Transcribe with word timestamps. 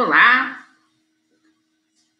Olá, 0.00 0.64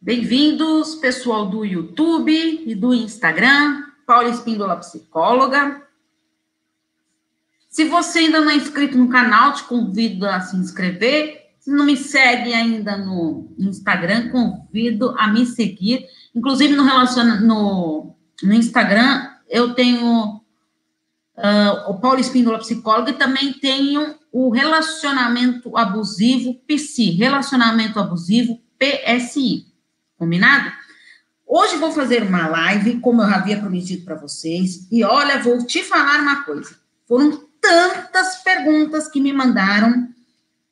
bem-vindos, 0.01 0.97
pessoal 0.97 1.47
do 1.47 1.65
YouTube 1.65 2.65
e 2.67 2.75
do 2.75 2.93
Instagram, 2.93 3.85
Paula 4.05 4.31
Espíndola 4.31 4.75
Psicóloga. 4.79 5.87
Se 7.71 7.85
você 7.85 8.19
ainda 8.19 8.41
não 8.41 8.51
é 8.51 8.57
inscrito 8.57 8.99
no 8.99 9.09
canal, 9.09 9.53
te 9.53 9.63
convido 9.63 10.27
a 10.27 10.41
se 10.41 10.57
inscrever. 10.57 11.53
Se 11.61 11.71
não 11.71 11.87
me 11.87 11.97
segue 11.97 12.53
ainda 12.53 12.97
no 12.97 13.55
Instagram, 13.57 14.31
convido 14.31 15.15
a 15.17 15.29
me 15.29 15.47
seguir. 15.47 16.05
Inclusive, 16.35 16.75
no, 16.75 16.83
relaciona 16.83 17.41
no, 17.41 18.13
no 18.43 18.55
Instagram, 18.55 19.31
eu 19.49 19.73
tenho 19.75 20.41
uh, 21.39 21.91
o 21.91 22.01
Paulo 22.01 22.21
Espíndola 22.21 22.59
Psicóloga 22.59 23.11
e 23.11 23.15
também 23.15 23.53
tenho 23.53 24.17
o 24.33 24.51
relacionamento 24.51 25.77
abusivo 25.77 26.55
PSI, 26.67 27.13
relacionamento 27.13 27.99
abusivo 27.99 28.61
PSI. 28.79 29.67
Combinado? 30.19 30.71
Hoje 31.47 31.77
vou 31.77 31.93
fazer 31.93 32.23
uma 32.23 32.47
live, 32.47 33.01
como 33.01 33.23
eu 33.23 33.27
havia 33.27 33.59
prometido 33.59 34.05
para 34.05 34.17
vocês, 34.17 34.87
e 34.93 35.03
olha, 35.03 35.43
vou 35.43 35.65
te 35.65 35.83
falar 35.83 36.21
uma 36.21 36.45
coisa. 36.45 36.77
Foram 37.07 37.41
tantas 37.61 38.43
perguntas 38.43 39.09
que 39.09 39.21
me 39.21 39.33
mandaram. 39.33 40.09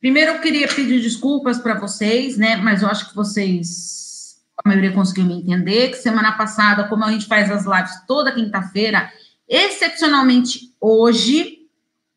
Primeiro, 0.00 0.32
eu 0.32 0.40
queria 0.40 0.68
pedir 0.68 1.00
desculpas 1.00 1.58
para 1.58 1.78
vocês, 1.78 2.36
né? 2.36 2.56
Mas 2.56 2.82
eu 2.82 2.88
acho 2.88 3.08
que 3.08 3.16
vocês, 3.16 4.36
a 4.62 4.68
maioria 4.68 4.92
conseguiu 4.92 5.24
me 5.24 5.40
entender. 5.40 5.88
Que 5.88 5.96
semana 5.96 6.32
passada, 6.32 6.84
como 6.84 7.04
a 7.04 7.10
gente 7.10 7.26
faz 7.26 7.50
as 7.50 7.64
lives 7.64 8.04
toda 8.06 8.34
quinta-feira, 8.34 9.10
excepcionalmente 9.48 10.74
hoje, 10.80 11.66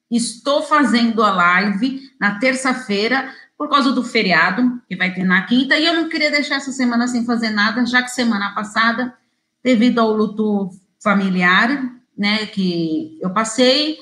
estou 0.10 0.64
fazendo 0.64 1.24
a 1.24 1.32
live 1.32 2.10
na 2.20 2.40
terça-feira 2.40 3.34
por 3.58 3.70
causa 3.70 3.92
do 3.92 4.04
feriado, 4.04 4.82
que 4.88 4.96
vai 4.96 5.14
ter 5.14 5.26
na 5.26 5.42
quinta, 5.46 5.78
e 5.78 5.86
eu 5.86 5.94
não 5.94 6.08
queria 6.08 6.32
deixar 6.32 6.56
essa 6.56 6.72
semana 6.72 7.08
sem 7.08 7.26
fazer 7.26 7.50
nada, 7.50 7.86
já 7.86 8.02
que 8.02 8.10
semana 8.10 8.56
passada, 8.56 9.14
devido 9.62 10.00
ao 10.00 10.14
luto 10.14 10.70
familiar, 11.04 11.94
né, 12.18 12.46
que 12.46 13.18
eu 13.22 13.30
passei, 13.32 13.98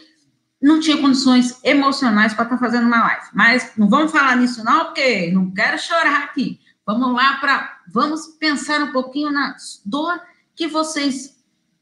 não 0.62 0.80
tinha 0.80 0.98
condições 0.98 1.60
emocionais 1.64 2.34
para 2.34 2.44
estar 2.44 2.58
tá 2.58 2.64
fazendo 2.64 2.88
uma 2.88 3.02
live. 3.02 3.26
Mas 3.34 3.72
não 3.78 3.90
vamos 3.90 4.12
falar 4.12 4.36
nisso 4.38 4.64
não, 4.64 4.86
porque 4.86 5.32
não 5.32 5.52
quero 5.52 5.78
chorar 5.80 6.24
aqui. 6.24 6.60
Vamos 6.86 7.14
lá 7.14 7.38
para, 7.38 7.80
vamos 7.92 8.28
pensar 8.40 8.82
um 8.82 8.92
pouquinho 8.92 9.32
na 9.32 9.56
dor 9.86 10.20
que 10.56 10.68
vocês 10.68 11.37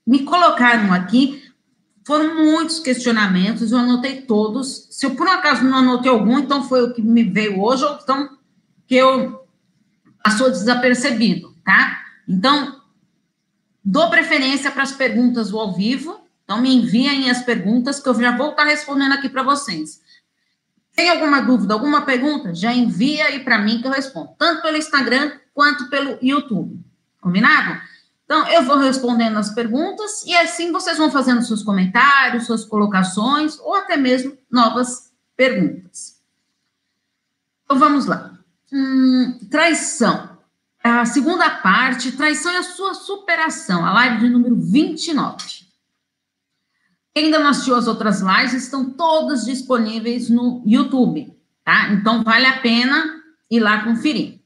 me 0.05 0.23
colocaram 0.23 0.93
aqui 0.93 1.45
foram 2.05 2.35
muitos 2.35 2.79
questionamentos, 2.79 3.71
eu 3.71 3.79
anotei 3.79 4.21
todos. 4.21 4.87
Se 4.91 5.07
eu 5.07 5.15
por 5.15 5.27
um 5.27 5.31
acaso 5.31 5.63
não 5.63 5.79
anotei 5.79 6.11
algum, 6.11 6.37
então 6.37 6.63
foi 6.67 6.83
o 6.83 6.93
que 6.93 7.01
me 7.01 7.23
veio 7.23 7.59
hoje, 7.59 7.83
ou 7.83 7.97
então 8.01 8.37
que 8.87 8.95
eu 8.95 9.43
passou 10.23 10.51
desapercebido, 10.51 11.55
tá? 11.65 11.99
Então, 12.27 12.79
dou 13.83 14.09
preferência 14.09 14.69
para 14.69 14.83
as 14.83 14.91
perguntas 14.91 15.51
ao 15.51 15.73
vivo. 15.73 16.19
Então, 16.43 16.61
me 16.61 16.75
enviem 16.75 17.29
as 17.31 17.41
perguntas 17.41 17.99
que 17.99 18.07
eu 18.07 18.13
já 18.13 18.37
vou 18.37 18.51
estar 18.51 18.65
respondendo 18.65 19.13
aqui 19.13 19.27
para 19.27 19.41
vocês. 19.41 19.99
Tem 20.95 21.09
alguma 21.09 21.41
dúvida, 21.41 21.73
alguma 21.73 22.03
pergunta? 22.03 22.53
Já 22.53 22.71
envia 22.71 23.25
aí 23.25 23.43
para 23.43 23.57
mim 23.57 23.81
que 23.81 23.87
eu 23.87 23.91
respondo, 23.91 24.29
tanto 24.37 24.61
pelo 24.61 24.77
Instagram 24.77 25.31
quanto 25.53 25.89
pelo 25.89 26.19
YouTube. 26.21 26.79
Combinado? 27.19 27.81
Então, 28.25 28.47
eu 28.47 28.63
vou 28.63 28.77
respondendo 28.77 29.37
as 29.37 29.51
perguntas 29.51 30.25
e 30.25 30.35
assim 30.35 30.71
vocês 30.71 30.97
vão 30.97 31.11
fazendo 31.11 31.43
seus 31.43 31.61
comentários, 31.61 32.47
suas 32.47 32.65
colocações 32.65 33.59
ou 33.59 33.75
até 33.75 33.95
mesmo 33.95 34.35
novas 34.49 35.13
perguntas. 35.37 36.19
Então, 37.63 37.77
vamos 37.77 38.07
lá. 38.07 38.37
Hum, 38.73 39.39
traição. 39.49 40.35
A 40.83 41.05
segunda 41.05 41.49
parte, 41.49 42.11
traição 42.11 42.51
e 42.51 42.57
a 42.57 42.63
sua 42.63 42.93
superação, 42.93 43.85
a 43.85 43.93
live 43.93 44.19
de 44.19 44.29
número 44.29 44.55
29. 44.55 45.65
Quem 47.13 47.25
ainda 47.25 47.39
não 47.39 47.49
assistiu 47.49 47.75
as 47.75 47.87
outras 47.87 48.21
lives, 48.21 48.53
estão 48.53 48.91
todas 48.91 49.45
disponíveis 49.45 50.29
no 50.29 50.61
YouTube, 50.65 51.33
tá? 51.63 51.89
Então, 51.93 52.23
vale 52.23 52.45
a 52.45 52.59
pena 52.59 53.23
ir 53.49 53.59
lá 53.59 53.83
conferir. 53.83 54.41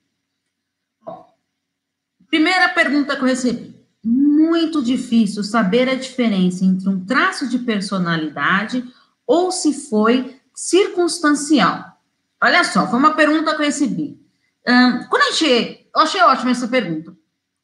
Primeira 2.30 2.70
pergunta 2.70 3.16
que 3.16 3.22
eu 3.22 3.28
recebi. 3.28 3.76
Muito 4.04 4.82
difícil 4.82 5.44
saber 5.44 5.90
a 5.90 5.96
diferença 5.96 6.64
entre 6.64 6.88
um 6.88 7.04
traço 7.06 7.50
de 7.50 7.60
personalidade 7.60 8.84
ou 9.26 9.52
se 9.52 9.74
foi 9.90 10.40
circunstancial. 10.54 12.00
Olha 12.42 12.64
só, 12.64 12.88
foi 12.88 13.00
uma 13.00 13.14
pergunta 13.14 13.56
que 13.56 13.62
eu 13.62 13.66
recebi. 13.66 14.20
Um, 14.68 15.04
quando 15.10 15.24
a 15.24 15.32
gente. 15.32 15.90
Eu 15.94 16.02
achei 16.02 16.22
ótima 16.22 16.52
essa 16.52 16.68
pergunta. 16.68 17.16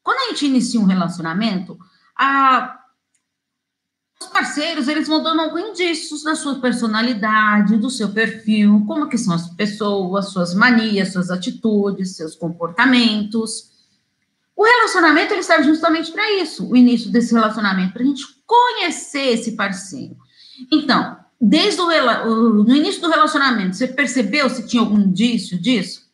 Quando 0.02 0.18
a 0.18 0.28
gente 0.30 0.46
inicia 0.46 0.80
um 0.80 0.84
relacionamento, 0.84 1.78
a, 2.18 2.76
os 4.20 4.28
parceiros, 4.28 4.88
eles 4.88 5.08
vão 5.08 5.22
dando 5.22 5.42
alguns 5.42 5.70
indícios 5.70 6.22
da 6.22 6.34
sua 6.34 6.60
personalidade, 6.60 7.76
do 7.76 7.90
seu 7.90 8.10
perfil, 8.10 8.84
como 8.86 9.08
que 9.08 9.18
são 9.18 9.34
as 9.34 9.48
pessoas, 9.50 10.30
suas 10.30 10.54
manias, 10.54 11.12
suas 11.12 11.30
atitudes, 11.30 12.16
seus 12.16 12.34
comportamentos. 12.34 13.75
O 14.56 14.64
relacionamento 14.64 15.34
ele 15.34 15.42
serve 15.42 15.64
justamente 15.64 16.10
para 16.10 16.32
isso, 16.40 16.66
o 16.68 16.74
início 16.74 17.10
desse 17.10 17.34
relacionamento, 17.34 17.92
para 17.92 18.02
a 18.02 18.06
gente 18.06 18.24
conhecer 18.46 19.34
esse 19.34 19.52
parceiro. 19.52 20.16
Então, 20.72 21.18
desde 21.38 21.80
o 21.80 22.64
no 22.64 22.74
início 22.74 23.02
do 23.02 23.10
relacionamento, 23.10 23.76
você 23.76 23.86
percebeu 23.86 24.48
se 24.48 24.66
tinha 24.66 24.80
algum 24.80 24.98
indício 24.98 25.60
disso? 25.60 26.06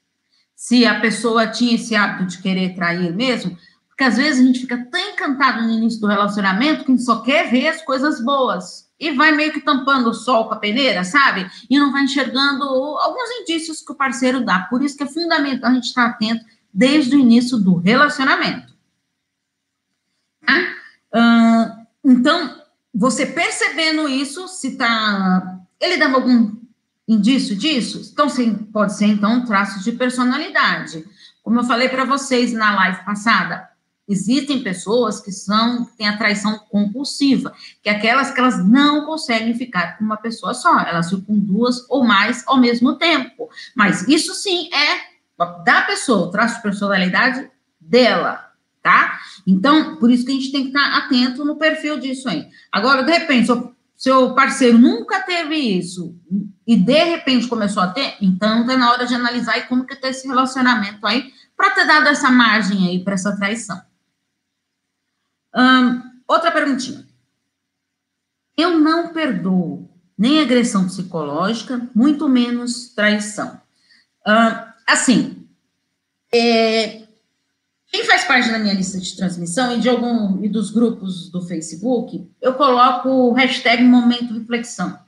Se 0.56 0.84
a 0.84 1.00
pessoa 1.00 1.46
tinha 1.46 1.76
esse 1.76 1.94
hábito 1.94 2.26
de 2.26 2.42
querer 2.42 2.74
trair 2.74 3.14
mesmo? 3.14 3.56
Porque 3.88 4.04
às 4.04 4.16
vezes 4.16 4.40
a 4.40 4.46
gente 4.46 4.60
fica 4.60 4.88
tão 4.90 5.00
encantado 5.10 5.62
no 5.62 5.70
início 5.70 6.00
do 6.00 6.08
relacionamento 6.08 6.84
que 6.84 6.90
a 6.90 6.94
gente 6.94 7.04
só 7.04 7.20
quer 7.20 7.48
ver 7.48 7.68
as 7.68 7.82
coisas 7.82 8.20
boas 8.24 8.90
e 8.98 9.12
vai 9.12 9.32
meio 9.32 9.52
que 9.52 9.60
tampando 9.60 10.10
o 10.10 10.14
sol 10.14 10.48
com 10.48 10.54
a 10.54 10.58
peneira, 10.58 11.04
sabe? 11.04 11.48
E 11.68 11.78
não 11.78 11.92
vai 11.92 12.04
enxergando 12.04 12.64
alguns 12.64 13.30
indícios 13.40 13.80
que 13.82 13.92
o 13.92 13.96
parceiro 13.96 14.44
dá. 14.44 14.60
Por 14.60 14.82
isso 14.82 14.96
que 14.96 15.02
é 15.02 15.08
fundamental 15.08 15.70
a 15.70 15.74
gente 15.74 15.86
estar 15.86 16.06
atento 16.06 16.44
desde 16.72 17.14
o 17.16 17.18
início 17.18 17.58
do 17.58 17.76
relacionamento. 17.76 18.72
Tá? 20.44 21.86
Então, 22.04 22.62
você 22.94 23.26
percebendo 23.26 24.08
isso, 24.08 24.48
se 24.48 24.76
tá. 24.76 25.60
Ele 25.80 25.96
dava 25.96 26.16
algum 26.16 26.56
indício 27.06 27.56
disso? 27.56 28.10
Então, 28.12 28.28
sim, 28.28 28.54
pode 28.54 28.96
ser, 28.96 29.06
então, 29.06 29.44
traços 29.44 29.82
de 29.84 29.92
personalidade. 29.92 31.04
Como 31.42 31.58
eu 31.58 31.64
falei 31.64 31.88
para 31.88 32.04
vocês 32.04 32.52
na 32.52 32.74
live 32.74 33.04
passada, 33.04 33.68
existem 34.08 34.62
pessoas 34.62 35.20
que 35.20 35.32
são 35.32 35.84
têm 35.96 36.08
a 36.08 36.16
traição 36.16 36.58
compulsiva, 36.70 37.52
que 37.82 37.88
é 37.88 37.92
aquelas 37.92 38.30
que 38.30 38.38
elas 38.38 38.64
não 38.64 39.04
conseguem 39.06 39.54
ficar 39.54 39.98
com 39.98 40.04
uma 40.04 40.16
pessoa 40.16 40.54
só, 40.54 40.80
elas 40.80 41.10
ficam 41.10 41.38
duas 41.38 41.84
ou 41.88 42.04
mais 42.04 42.44
ao 42.46 42.60
mesmo 42.60 42.96
tempo. 42.96 43.48
Mas 43.74 44.06
isso 44.06 44.34
sim 44.34 44.68
é 44.72 45.11
da 45.36 45.82
pessoa, 45.82 46.28
o 46.28 46.30
traço 46.30 46.56
de 46.56 46.62
personalidade 46.62 47.50
dela, 47.80 48.52
tá? 48.82 49.18
Então, 49.46 49.96
por 49.96 50.10
isso 50.10 50.24
que 50.24 50.32
a 50.32 50.34
gente 50.34 50.52
tem 50.52 50.62
que 50.62 50.68
estar 50.68 50.98
atento 50.98 51.44
no 51.44 51.56
perfil 51.56 51.98
disso 51.98 52.28
aí. 52.28 52.48
Agora, 52.70 53.02
de 53.02 53.12
repente, 53.12 53.46
seu, 53.46 53.74
seu 53.96 54.34
parceiro 54.34 54.78
nunca 54.78 55.20
teve 55.20 55.56
isso 55.56 56.16
e 56.66 56.76
de 56.76 57.04
repente 57.04 57.48
começou 57.48 57.82
a 57.82 57.88
ter, 57.88 58.16
então 58.20 58.66
tá 58.66 58.76
na 58.76 58.90
hora 58.90 59.06
de 59.06 59.14
analisar 59.14 59.58
e 59.58 59.62
como 59.62 59.86
que 59.86 59.96
tá 59.96 60.08
esse 60.08 60.26
relacionamento 60.28 61.06
aí 61.06 61.32
para 61.56 61.70
ter 61.70 61.86
dado 61.86 62.08
essa 62.08 62.30
margem 62.30 62.88
aí 62.88 63.02
para 63.02 63.14
essa 63.14 63.36
traição. 63.36 63.80
outra 66.26 66.50
perguntinha. 66.50 67.06
Eu 68.56 68.78
não 68.78 69.12
perdoo 69.12 69.88
nem 70.16 70.40
agressão 70.40 70.84
psicológica, 70.84 71.88
muito 71.94 72.28
menos 72.28 72.90
traição. 72.94 73.60
Uh, 74.26 74.71
assim, 74.86 75.46
é, 76.32 77.02
quem 77.92 78.04
faz 78.06 78.24
parte 78.24 78.50
da 78.50 78.58
minha 78.58 78.72
lista 78.72 78.98
de 78.98 79.14
transmissão 79.14 79.76
e 79.76 79.80
de 79.80 79.88
algum 79.88 80.42
e 80.42 80.48
dos 80.48 80.70
grupos 80.70 81.28
do 81.28 81.42
Facebook, 81.42 82.26
eu 82.40 82.54
coloco 82.54 83.08
o 83.08 83.32
hashtag 83.34 83.82
Momento 83.82 84.32
Reflexão. 84.32 84.98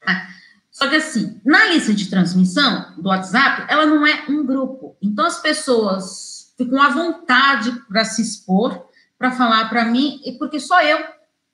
Tá? 0.00 0.28
Só 0.70 0.88
que 0.88 0.94
assim, 0.94 1.40
na 1.44 1.66
lista 1.66 1.92
de 1.92 2.08
transmissão 2.08 2.94
do 2.96 3.08
WhatsApp, 3.08 3.66
ela 3.68 3.84
não 3.84 4.06
é 4.06 4.24
um 4.28 4.46
grupo. 4.46 4.96
Então 5.02 5.26
as 5.26 5.40
pessoas 5.40 6.54
ficam 6.56 6.80
à 6.80 6.88
vontade 6.88 7.72
para 7.88 8.04
se 8.04 8.22
expor, 8.22 8.86
para 9.18 9.32
falar 9.32 9.68
para 9.68 9.84
mim, 9.84 10.20
e 10.24 10.38
porque 10.38 10.60
só 10.60 10.80
eu 10.82 10.98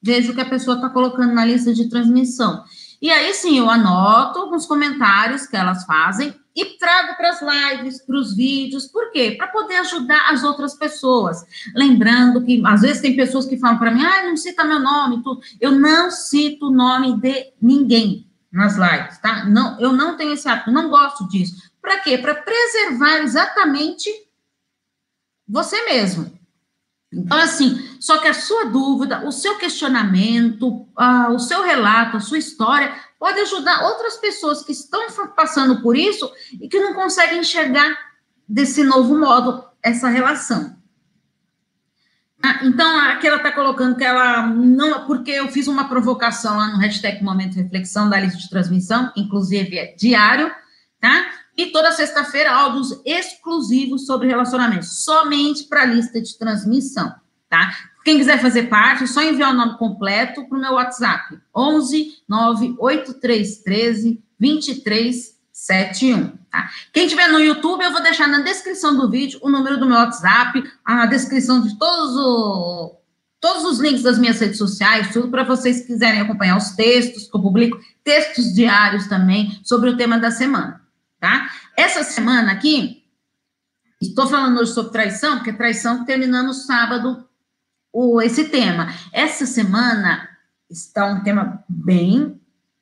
vejo 0.00 0.34
que 0.34 0.40
a 0.40 0.48
pessoa 0.48 0.76
está 0.76 0.90
colocando 0.90 1.32
na 1.32 1.44
lista 1.44 1.72
de 1.72 1.88
transmissão. 1.88 2.62
E 3.00 3.10
aí 3.10 3.32
sim, 3.32 3.58
eu 3.58 3.70
anoto 3.70 4.38
alguns 4.38 4.66
comentários 4.66 5.46
que 5.46 5.56
elas 5.56 5.84
fazem 5.84 6.34
e 6.60 6.76
trago 6.76 7.16
para 7.16 7.30
as 7.30 7.40
lives, 7.40 8.02
para 8.02 8.16
os 8.16 8.34
vídeos, 8.34 8.88
por 8.88 9.12
quê? 9.12 9.36
Para 9.38 9.46
poder 9.46 9.76
ajudar 9.76 10.28
as 10.32 10.42
outras 10.42 10.74
pessoas. 10.74 11.44
Lembrando 11.72 12.44
que 12.44 12.60
às 12.66 12.80
vezes 12.80 13.00
tem 13.00 13.14
pessoas 13.14 13.46
que 13.46 13.56
falam 13.56 13.78
para 13.78 13.92
mim, 13.92 14.02
ah, 14.02 14.24
não 14.24 14.36
cita 14.36 14.64
meu 14.64 14.80
nome, 14.80 15.22
tudo. 15.22 15.40
Eu 15.60 15.70
não 15.70 16.10
cito 16.10 16.66
o 16.66 16.72
nome 16.72 17.16
de 17.20 17.52
ninguém, 17.62 18.26
nas 18.50 18.76
lives, 18.76 19.18
tá? 19.18 19.44
Não, 19.44 19.78
eu 19.78 19.92
não 19.92 20.16
tenho 20.16 20.32
esse 20.32 20.48
hábito, 20.48 20.72
não 20.72 20.90
gosto 20.90 21.28
disso. 21.28 21.70
Para 21.80 22.00
quê? 22.00 22.18
Para 22.18 22.34
preservar 22.34 23.18
exatamente 23.18 24.10
você 25.46 25.84
mesmo. 25.84 26.36
Então, 27.12 27.38
assim, 27.38 27.96
só 28.00 28.18
que 28.18 28.28
a 28.28 28.34
sua 28.34 28.66
dúvida, 28.66 29.24
o 29.24 29.32
seu 29.32 29.56
questionamento, 29.56 30.68
uh, 30.68 31.32
o 31.34 31.38
seu 31.38 31.62
relato, 31.62 32.16
a 32.16 32.20
sua 32.20 32.36
história, 32.36 32.94
pode 33.18 33.40
ajudar 33.40 33.84
outras 33.84 34.16
pessoas 34.16 34.62
que 34.62 34.72
estão 34.72 35.00
passando 35.34 35.82
por 35.82 35.96
isso 35.96 36.30
e 36.60 36.68
que 36.68 36.80
não 36.80 36.94
conseguem 36.94 37.40
enxergar 37.40 37.96
desse 38.48 38.82
novo 38.84 39.18
modo 39.18 39.64
essa 39.82 40.08
relação. 40.08 40.76
Ah, 42.42 42.60
então, 42.62 43.00
aqui 43.10 43.26
ela 43.26 43.38
está 43.38 43.50
colocando 43.50 43.96
que 43.96 44.04
ela 44.04 44.46
não. 44.46 45.06
Porque 45.06 45.32
eu 45.32 45.48
fiz 45.48 45.66
uma 45.66 45.88
provocação 45.88 46.56
lá 46.56 46.68
no 46.68 46.78
hashtag 46.78 47.22
Momento 47.22 47.56
Reflexão 47.56 48.08
da 48.08 48.20
lista 48.20 48.38
de 48.38 48.48
transmissão, 48.48 49.12
inclusive 49.16 49.76
é 49.76 49.94
diário, 49.96 50.50
tá? 51.00 51.26
E 51.56 51.66
toda 51.66 51.90
sexta-feira, 51.90 52.52
áudios 52.52 53.02
exclusivos 53.04 54.06
sobre 54.06 54.28
relacionamento, 54.28 54.84
somente 54.84 55.64
para 55.64 55.82
a 55.82 55.86
lista 55.86 56.20
de 56.20 56.38
transmissão, 56.38 57.12
tá? 57.48 57.72
Quem 58.08 58.16
quiser 58.16 58.40
fazer 58.40 58.70
parte, 58.70 59.04
é 59.04 59.06
só 59.06 59.20
enviar 59.22 59.52
o 59.52 59.54
nome 59.54 59.76
completo 59.76 60.42
para 60.48 60.56
o 60.56 60.60
meu 60.62 60.72
WhatsApp, 60.72 61.38
11 61.54 62.22
98313 62.26 64.24
2371, 64.40 66.32
tá? 66.50 66.70
Quem 66.90 67.06
tiver 67.06 67.28
no 67.28 67.38
YouTube, 67.38 67.84
eu 67.84 67.92
vou 67.92 68.02
deixar 68.02 68.26
na 68.26 68.40
descrição 68.40 68.96
do 68.96 69.10
vídeo 69.10 69.38
o 69.42 69.50
número 69.50 69.78
do 69.78 69.84
meu 69.84 69.98
WhatsApp, 69.98 70.64
a 70.82 71.04
descrição 71.04 71.60
de 71.60 71.78
todos 71.78 72.16
os 72.16 72.96
todos 73.40 73.64
os 73.64 73.78
links 73.78 74.02
das 74.02 74.18
minhas 74.18 74.40
redes 74.40 74.56
sociais, 74.56 75.12
tudo 75.12 75.28
para 75.28 75.44
vocês 75.44 75.86
quiserem 75.86 76.22
acompanhar 76.22 76.56
os 76.56 76.70
textos 76.70 77.28
que 77.28 77.36
eu 77.36 77.42
publico, 77.42 77.78
textos 78.02 78.54
diários 78.54 79.06
também 79.06 79.60
sobre 79.62 79.90
o 79.90 79.98
tema 79.98 80.18
da 80.18 80.30
semana 80.30 80.80
tá? 81.20 81.50
Essa 81.76 82.02
semana 82.02 82.52
aqui, 82.52 83.04
estou 84.00 84.26
falando 84.26 84.60
hoje 84.60 84.72
sobre 84.72 84.92
traição, 84.92 85.36
porque 85.36 85.52
traição 85.52 86.06
terminando 86.06 86.54
sábado 86.54 87.27
o, 87.92 88.20
esse 88.20 88.44
tema. 88.44 88.92
Essa 89.12 89.46
semana 89.46 90.28
está 90.70 91.06
um 91.06 91.22
tema 91.22 91.64
bem 91.68 92.40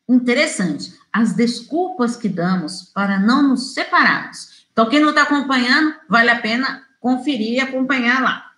interessante. 0.09 0.95
As 1.13 1.35
desculpas 1.35 2.17
que 2.17 2.29
damos 2.29 2.83
para 2.83 3.19
não 3.19 3.43
nos 3.43 3.75
separarmos. 3.75 4.67
Então, 4.73 4.89
quem 4.89 5.01
não 5.01 5.11
está 5.11 5.23
acompanhando, 5.23 5.95
vale 6.09 6.31
a 6.31 6.41
pena 6.41 6.85
conferir 7.01 7.55
e 7.55 7.61
acompanhar 7.61 8.23
lá. 8.23 8.53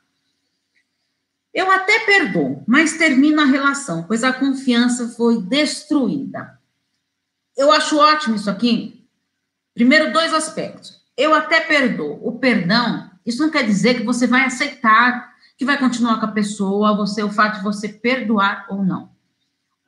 Eu 1.55 1.71
até 1.71 2.01
perdoo, 2.01 2.63
mas 2.67 2.99
termino 2.99 3.41
a 3.41 3.47
relação, 3.47 4.05
pois 4.05 4.23
a 4.23 4.33
confiança 4.33 5.09
foi 5.09 5.43
destruída. 5.43 6.59
Eu 7.57 7.73
acho 7.73 7.97
ótimo 7.99 8.37
isso 8.37 8.51
aqui, 8.51 8.99
Primeiro, 9.79 10.13
dois 10.13 10.35
aspectos. 10.35 11.01
Eu 11.17 11.33
até 11.33 11.61
perdoo. 11.61 12.19
O 12.21 12.37
perdão, 12.37 13.09
isso 13.25 13.41
não 13.41 13.49
quer 13.49 13.65
dizer 13.65 13.95
que 13.95 14.03
você 14.03 14.27
vai 14.27 14.43
aceitar, 14.43 15.33
que 15.59 15.65
vai 15.65 15.77
continuar 15.77 16.21
com 16.21 16.27
a 16.27 16.33
pessoa, 16.33 16.97
você 16.97 17.23
o 17.23 17.31
fato 17.31 17.59
de 17.59 17.65
você 17.65 17.89
perdoar 17.89 18.67
ou 18.71 18.83
não. 18.83 19.11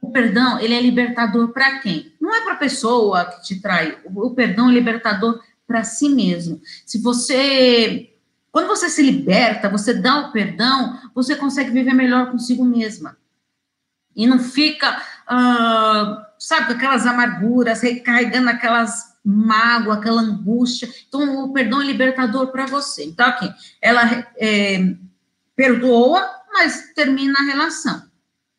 O 0.02 0.11
perdão, 0.11 0.58
ele 0.58 0.75
é 0.75 0.81
libertador 0.81 1.49
para 1.49 1.78
quem? 1.78 2.12
Não 2.20 2.34
é 2.34 2.43
para 2.43 2.55
a 2.55 2.56
pessoa 2.56 3.25
que 3.25 3.43
te 3.43 3.61
trai. 3.61 3.99
O 4.05 4.31
perdão 4.31 4.69
é 4.69 4.72
libertador 4.72 5.40
para 5.67 5.84
si 5.84 6.08
mesmo. 6.08 6.61
Se 6.84 6.99
você 7.00 8.11
quando 8.50 8.67
você 8.67 8.88
se 8.88 9.00
liberta, 9.00 9.69
você 9.69 9.94
dá 9.94 10.19
o 10.19 10.32
perdão, 10.32 10.99
você 11.14 11.37
consegue 11.37 11.70
viver 11.70 11.94
melhor 11.94 12.32
consigo 12.32 12.64
mesma. 12.64 13.17
E 14.17 14.26
não 14.26 14.40
fica, 14.40 15.00
uh, 15.31 16.20
sabe, 16.37 16.72
aquelas 16.72 17.06
amarguras, 17.06 17.81
recarregando 17.81 18.50
aquelas 18.50 19.11
mágoa, 19.25 19.94
aquela 19.94 20.20
angústia. 20.20 20.88
Então, 21.08 21.44
o 21.44 21.52
perdão 21.52 21.81
é 21.81 21.84
libertador 21.84 22.49
para 22.49 22.67
você. 22.67 23.05
Então, 23.05 23.26
aqui, 23.26 23.52
ela 23.81 24.26
é, 24.37 24.96
perdoa, 25.60 26.26
mas 26.50 26.90
termina 26.94 27.38
a 27.38 27.42
relação. 27.42 28.02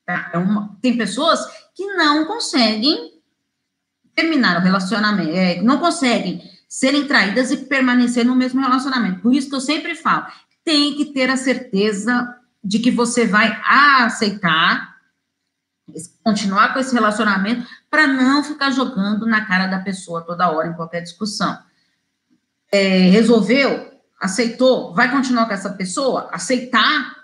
Tá? 0.05 0.29
É 0.31 0.37
uma, 0.37 0.77
tem 0.83 0.95
pessoas 0.95 1.39
que 1.73 1.83
não 1.95 2.25
conseguem 2.25 3.19
terminar 4.13 4.57
o 4.57 4.63
relacionamento, 4.63 5.31
é, 5.31 5.59
não 5.63 5.79
conseguem 5.79 6.43
serem 6.69 7.07
traídas 7.07 7.49
e 7.49 7.57
permanecer 7.57 8.23
no 8.23 8.35
mesmo 8.35 8.61
relacionamento. 8.61 9.19
Por 9.19 9.33
isso 9.33 9.49
que 9.49 9.55
eu 9.55 9.61
sempre 9.61 9.95
falo, 9.95 10.27
tem 10.63 10.93
que 10.93 11.05
ter 11.05 11.27
a 11.31 11.37
certeza 11.37 12.37
de 12.63 12.77
que 12.77 12.91
você 12.91 13.25
vai 13.25 13.59
aceitar 13.65 14.91
continuar 16.23 16.71
com 16.71 16.79
esse 16.79 16.93
relacionamento 16.93 17.67
para 17.89 18.05
não 18.05 18.43
ficar 18.43 18.69
jogando 18.69 19.25
na 19.25 19.43
cara 19.43 19.65
da 19.65 19.79
pessoa 19.79 20.21
toda 20.21 20.51
hora 20.51 20.67
em 20.67 20.73
qualquer 20.73 21.01
discussão. 21.01 21.57
É, 22.71 23.09
resolveu, 23.09 23.90
aceitou, 24.21 24.93
vai 24.93 25.09
continuar 25.09 25.47
com 25.47 25.53
essa 25.53 25.71
pessoa? 25.71 26.29
Aceitar, 26.31 27.15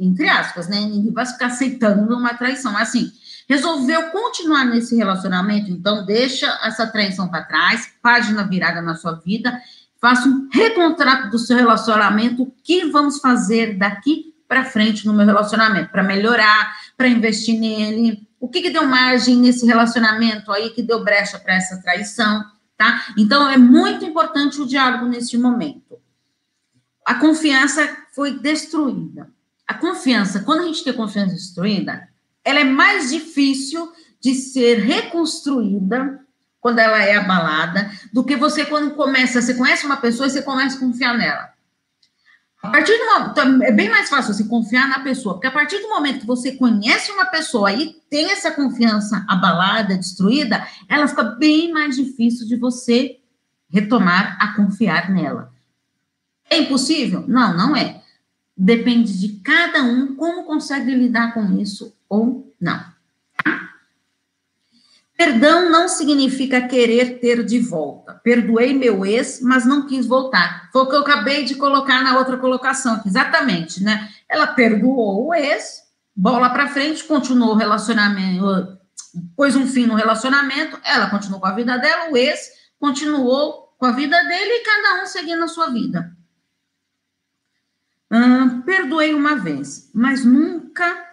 entre 0.00 0.26
aspas, 0.28 0.66
né? 0.66 0.80
Ninguém 0.80 1.12
vai 1.12 1.26
ficar 1.26 1.46
aceitando 1.46 2.16
uma 2.16 2.32
traição. 2.32 2.74
Assim, 2.76 3.12
resolveu 3.46 4.10
continuar 4.10 4.64
nesse 4.64 4.96
relacionamento, 4.96 5.70
então 5.70 6.06
deixa 6.06 6.46
essa 6.62 6.86
traição 6.86 7.28
para 7.28 7.44
trás, 7.44 7.92
página 8.02 8.42
virada 8.42 8.80
na 8.80 8.94
sua 8.94 9.12
vida, 9.12 9.60
faça 10.00 10.26
um 10.26 10.48
recontrato 10.50 11.30
do 11.30 11.38
seu 11.38 11.56
relacionamento, 11.56 12.42
o 12.42 12.54
que 12.62 12.86
vamos 12.86 13.18
fazer 13.18 13.76
daqui 13.76 14.34
para 14.48 14.64
frente 14.64 15.06
no 15.06 15.12
meu 15.12 15.26
relacionamento, 15.26 15.90
para 15.90 16.02
melhorar, 16.02 16.74
para 16.96 17.08
investir 17.08 17.58
nele? 17.58 18.26
O 18.40 18.48
que, 18.48 18.62
que 18.62 18.70
deu 18.70 18.86
margem 18.86 19.36
nesse 19.36 19.66
relacionamento 19.66 20.52
aí 20.52 20.70
que 20.70 20.82
deu 20.82 21.02
brecha 21.02 21.38
para 21.38 21.54
essa 21.54 21.80
traição? 21.82 22.44
Tá? 22.76 23.04
Então, 23.16 23.48
é 23.48 23.56
muito 23.56 24.04
importante 24.04 24.60
o 24.60 24.66
diálogo 24.66 25.06
nesse 25.06 25.38
momento. 25.38 25.98
A 27.04 27.14
confiança 27.16 27.96
foi 28.14 28.38
destruída. 28.38 29.30
A 29.66 29.74
confiança, 29.74 30.40
quando 30.40 30.62
a 30.62 30.66
gente 30.66 30.84
tem 30.84 30.92
confiança 30.92 31.34
destruída, 31.34 32.08
ela 32.44 32.60
é 32.60 32.64
mais 32.64 33.10
difícil 33.10 33.92
de 34.20 34.34
ser 34.34 34.78
reconstruída 34.80 36.20
quando 36.60 36.78
ela 36.78 37.02
é 37.02 37.16
abalada 37.16 37.90
do 38.10 38.24
que 38.24 38.36
você 38.36 38.64
quando 38.64 38.94
começa, 38.94 39.42
você 39.42 39.52
conhece 39.52 39.84
uma 39.84 39.98
pessoa 39.98 40.26
e 40.26 40.30
você 40.30 40.40
começa 40.40 40.76
a 40.76 40.80
confiar 40.80 41.14
nela. 41.14 41.52
A 42.62 42.70
partir 42.70 42.96
do 42.96 43.04
momento, 43.04 43.62
é 43.64 43.70
bem 43.70 43.90
mais 43.90 44.08
fácil 44.08 44.32
você 44.32 44.44
confiar 44.44 44.88
na 44.88 45.00
pessoa, 45.00 45.34
porque 45.34 45.46
a 45.46 45.50
partir 45.50 45.78
do 45.80 45.90
momento 45.90 46.20
que 46.20 46.26
você 46.26 46.52
conhece 46.52 47.12
uma 47.12 47.26
pessoa 47.26 47.70
e 47.70 47.92
tem 48.08 48.30
essa 48.30 48.50
confiança 48.50 49.22
abalada, 49.28 49.98
destruída, 49.98 50.66
ela 50.88 51.06
fica 51.06 51.22
bem 51.22 51.70
mais 51.70 51.96
difícil 51.96 52.48
de 52.48 52.56
você 52.56 53.18
retomar 53.68 54.38
a 54.40 54.54
confiar 54.54 55.10
nela. 55.10 55.52
É 56.50 56.58
impossível? 56.58 57.24
Não, 57.26 57.56
não 57.56 57.76
é. 57.76 58.02
Depende 58.56 59.18
de 59.18 59.40
cada 59.40 59.82
um 59.82 60.14
como 60.14 60.44
consegue 60.44 60.94
lidar 60.94 61.34
com 61.34 61.58
isso 61.58 61.94
ou 62.08 62.54
não. 62.60 62.94
Perdão 65.16 65.70
não 65.70 65.88
significa 65.88 66.66
querer 66.66 67.20
ter 67.20 67.44
de 67.44 67.60
volta. 67.60 68.14
Perdoei 68.14 68.74
meu 68.74 69.06
ex, 69.06 69.40
mas 69.40 69.64
não 69.64 69.86
quis 69.86 70.06
voltar. 70.06 70.68
Foi 70.72 70.82
o 70.82 70.88
que 70.88 70.96
eu 70.96 71.00
acabei 71.00 71.44
de 71.44 71.54
colocar 71.54 72.02
na 72.02 72.18
outra 72.18 72.36
colocação, 72.36 73.00
exatamente, 73.06 73.82
né? 73.82 74.08
Ela 74.28 74.48
perdoou 74.48 75.28
o 75.28 75.34
ex, 75.34 75.82
bola 76.14 76.50
para 76.50 76.68
frente, 76.68 77.04
continuou 77.04 77.52
o 77.52 77.56
relacionamento, 77.56 78.76
pôs 79.36 79.54
um 79.54 79.68
fim 79.68 79.86
no 79.86 79.94
relacionamento, 79.94 80.80
ela 80.84 81.08
continuou 81.08 81.40
com 81.40 81.46
a 81.46 81.54
vida 81.54 81.78
dela, 81.78 82.10
o 82.10 82.16
ex 82.16 82.50
continuou 82.80 83.72
com 83.78 83.86
a 83.86 83.92
vida 83.92 84.16
dele 84.24 84.50
e 84.50 84.64
cada 84.64 85.02
um 85.02 85.06
seguindo 85.06 85.44
a 85.44 85.48
sua 85.48 85.70
vida. 85.70 86.10
Hum, 88.14 88.60
perdoei 88.60 89.12
uma 89.12 89.34
vez, 89.36 89.90
mas 89.92 90.24
nunca 90.24 91.04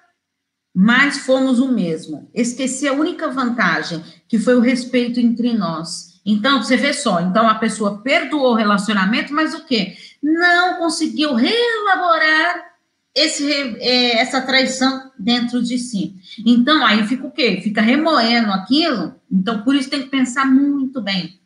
mas 0.73 1.17
fomos 1.17 1.59
o 1.59 1.67
mesmo. 1.67 2.29
Esqueci 2.33 2.87
a 2.87 2.93
única 2.93 3.29
vantagem, 3.29 4.03
que 4.27 4.39
foi 4.39 4.55
o 4.55 4.61
respeito 4.61 5.19
entre 5.19 5.53
nós. 5.53 6.21
Então, 6.25 6.63
você 6.63 6.77
vê 6.77 6.93
só, 6.93 7.19
então 7.19 7.49
a 7.49 7.55
pessoa 7.55 8.01
perdoou 8.01 8.51
o 8.51 8.55
relacionamento, 8.55 9.33
mas 9.33 9.53
o 9.53 9.65
quê? 9.65 9.95
Não 10.21 10.77
conseguiu 10.77 11.33
reelaborar 11.33 12.71
esse, 13.13 13.51
é, 13.79 14.21
essa 14.21 14.41
traição 14.41 15.11
dentro 15.19 15.61
de 15.61 15.77
si. 15.77 16.15
Então, 16.45 16.85
aí 16.85 17.05
fica 17.05 17.27
o 17.27 17.31
quê? 17.31 17.59
Fica 17.61 17.81
remoendo 17.81 18.51
aquilo. 18.51 19.15
Então, 19.29 19.63
por 19.63 19.75
isso 19.75 19.89
tem 19.89 20.03
que 20.03 20.09
pensar 20.09 20.45
muito 20.45 21.01
bem. 21.01 21.39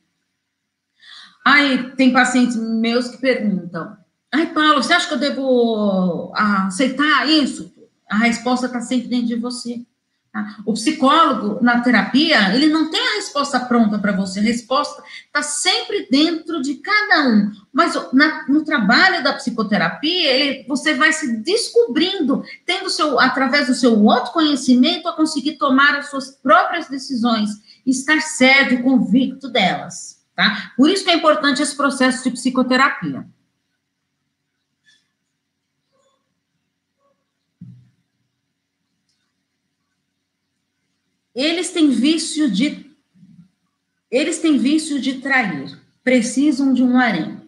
Aí, 1.44 1.92
tem 1.96 2.12
pacientes 2.12 2.56
meus 2.58 3.08
que 3.08 3.18
perguntam: 3.18 3.98
Ai, 4.36 4.48
Paulo, 4.48 4.84
você 4.84 4.94
acha 4.94 5.08
que 5.08 5.14
eu 5.14 5.20
devo 5.20 6.32
aceitar 6.36 7.28
isso? 7.28 7.76
a 8.10 8.18
resposta 8.18 8.68
está 8.68 8.82
sempre 8.82 9.08
dentro 9.08 9.28
de 9.28 9.36
você. 9.36 9.82
Tá? 10.32 10.58
O 10.66 10.74
psicólogo, 10.74 11.64
na 11.64 11.82
terapia, 11.82 12.54
ele 12.54 12.68
não 12.68 12.90
tem 12.90 13.00
a 13.00 13.16
resposta 13.16 13.60
pronta 13.60 13.98
para 13.98 14.12
você, 14.12 14.40
a 14.40 14.44
resposta 14.44 15.02
está 15.26 15.42
sempre 15.42 16.08
dentro 16.12 16.62
de 16.62 16.76
cada 16.76 17.30
um. 17.30 17.52
Mas 17.72 17.94
na, 18.12 18.46
no 18.48 18.64
trabalho 18.64 19.24
da 19.24 19.34
psicoterapia, 19.34 20.32
ele, 20.32 20.68
você 20.68 20.94
vai 20.94 21.14
se 21.14 21.38
descobrindo, 21.38 22.44
tendo 22.66 22.90
seu, 22.90 23.20
através 23.20 23.68
do 23.68 23.74
seu 23.74 24.10
autoconhecimento, 24.10 25.08
a 25.08 25.16
conseguir 25.16 25.54
tomar 25.54 25.96
as 25.96 26.10
suas 26.10 26.32
próprias 26.32 26.88
decisões 26.88 27.64
estar 27.86 28.20
certo 28.20 28.74
e 28.74 28.82
convicto 28.82 29.48
delas, 29.48 30.20
tá? 30.36 30.72
Por 30.76 30.90
isso 30.90 31.04
que 31.04 31.12
é 31.12 31.16
importante 31.16 31.62
esse 31.62 31.78
processo 31.78 32.24
de 32.24 32.32
psicoterapia. 32.32 33.28
Eles 41.36 41.70
têm 41.72 41.90
vício 41.90 42.50
de 42.50 42.86
eles 44.10 44.40
têm 44.40 44.58
vício 44.58 45.02
de 45.02 45.16
trair, 45.16 45.78
precisam 46.04 46.74
de 46.74 46.82
um 46.82 46.98
harém. 46.98 47.42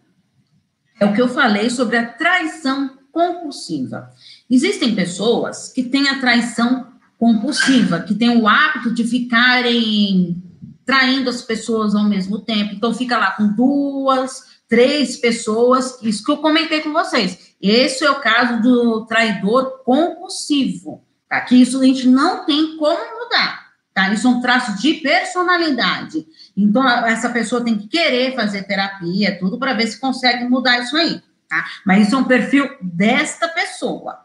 É 0.99 1.05
o 1.05 1.13
que 1.13 1.21
eu 1.21 1.29
falei 1.29 1.69
sobre 1.69 1.95
a 1.95 2.05
traição 2.05 2.97
compulsiva. 3.11 4.11
Existem 4.49 4.93
pessoas 4.93 5.71
que 5.71 5.83
têm 5.83 6.09
a 6.09 6.19
traição 6.19 6.87
compulsiva, 7.17 8.01
que 8.01 8.13
têm 8.13 8.37
o 8.37 8.47
hábito 8.47 8.93
de 8.93 9.03
ficarem 9.03 10.41
traindo 10.85 11.29
as 11.29 11.41
pessoas 11.41 11.95
ao 11.95 12.05
mesmo 12.05 12.39
tempo. 12.39 12.73
Então, 12.73 12.93
fica 12.93 13.17
lá 13.17 13.31
com 13.31 13.47
duas, 13.47 14.57
três 14.67 15.17
pessoas, 15.17 16.01
isso 16.01 16.23
que 16.23 16.31
eu 16.31 16.37
comentei 16.37 16.81
com 16.81 16.93
vocês. 16.93 17.55
Esse 17.61 18.05
é 18.05 18.11
o 18.11 18.21
caso 18.21 18.61
do 18.61 19.05
traidor 19.05 19.83
compulsivo, 19.83 21.03
tá? 21.27 21.45
Isso 21.51 21.79
a 21.81 21.85
gente 21.85 22.07
não 22.07 22.45
tem 22.45 22.77
como 22.77 23.19
mudar, 23.19 23.66
tá? 23.97 24.13
Isso 24.13 24.27
é 24.27 24.29
um 24.29 24.39
traço 24.39 24.77
de 24.79 24.93
personalidade. 24.93 26.23
Então, 26.55 26.87
essa 26.87 27.31
pessoa 27.31 27.63
tem 27.63 27.75
que 27.75 27.87
querer 27.87 28.35
fazer 28.35 28.61
terapia, 28.61 29.39
tudo, 29.39 29.57
para 29.57 29.73
ver 29.73 29.87
se 29.87 29.99
consegue 29.99 30.43
mudar 30.43 30.77
isso 30.77 30.95
aí, 30.95 31.19
tá? 31.49 31.65
Mas 31.83 32.05
isso 32.05 32.15
é 32.15 32.19
um 32.19 32.23
perfil 32.23 32.69
desta 32.79 33.47
pessoa. 33.47 34.19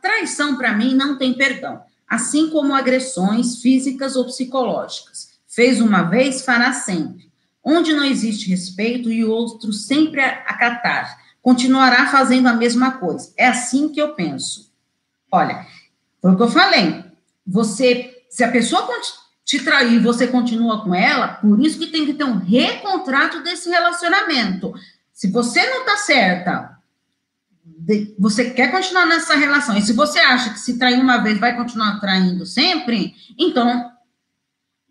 Traição, 0.00 0.56
para 0.56 0.72
mim, 0.72 0.94
não 0.94 1.18
tem 1.18 1.34
perdão, 1.34 1.82
assim 2.08 2.48
como 2.48 2.72
agressões 2.72 3.56
físicas 3.56 4.14
ou 4.14 4.24
psicológicas. 4.26 5.32
Fez 5.48 5.80
uma 5.80 6.02
vez, 6.02 6.44
fará 6.44 6.72
sempre. 6.72 7.28
Onde 7.64 7.92
não 7.92 8.04
existe 8.04 8.48
respeito 8.48 9.10
e 9.10 9.24
o 9.24 9.30
outro 9.32 9.72
sempre 9.72 10.20
acatar, 10.20 11.18
continuará 11.42 12.06
fazendo 12.06 12.46
a 12.46 12.52
mesma 12.52 12.92
coisa. 12.92 13.34
É 13.36 13.48
assim 13.48 13.88
que 13.88 14.00
eu 14.00 14.14
penso. 14.14 14.72
Olha, 15.32 15.66
foi 16.20 16.30
o 16.30 16.36
que 16.36 16.42
eu 16.44 16.48
falei. 16.48 17.10
Você, 17.46 18.24
se 18.30 18.44
a 18.44 18.50
pessoa 18.50 18.86
te 19.44 19.60
trair 19.60 20.00
você 20.00 20.26
continua 20.26 20.82
com 20.82 20.94
ela, 20.94 21.28
por 21.28 21.60
isso 21.60 21.78
que 21.78 21.88
tem 21.88 22.06
que 22.06 22.14
ter 22.14 22.24
um 22.24 22.38
recontrato 22.38 23.42
desse 23.42 23.68
relacionamento. 23.68 24.72
Se 25.12 25.30
você 25.30 25.68
não 25.68 25.84
tá 25.84 25.96
certa, 25.96 26.78
você 28.18 28.50
quer 28.50 28.70
continuar 28.70 29.06
nessa 29.06 29.34
relação, 29.34 29.76
e 29.76 29.82
se 29.82 29.92
você 29.92 30.18
acha 30.20 30.50
que 30.50 30.60
se 30.60 30.78
trair 30.78 31.00
uma 31.00 31.18
vez 31.18 31.38
vai 31.38 31.56
continuar 31.56 32.00
traindo 32.00 32.46
sempre, 32.46 33.14
então 33.38 33.90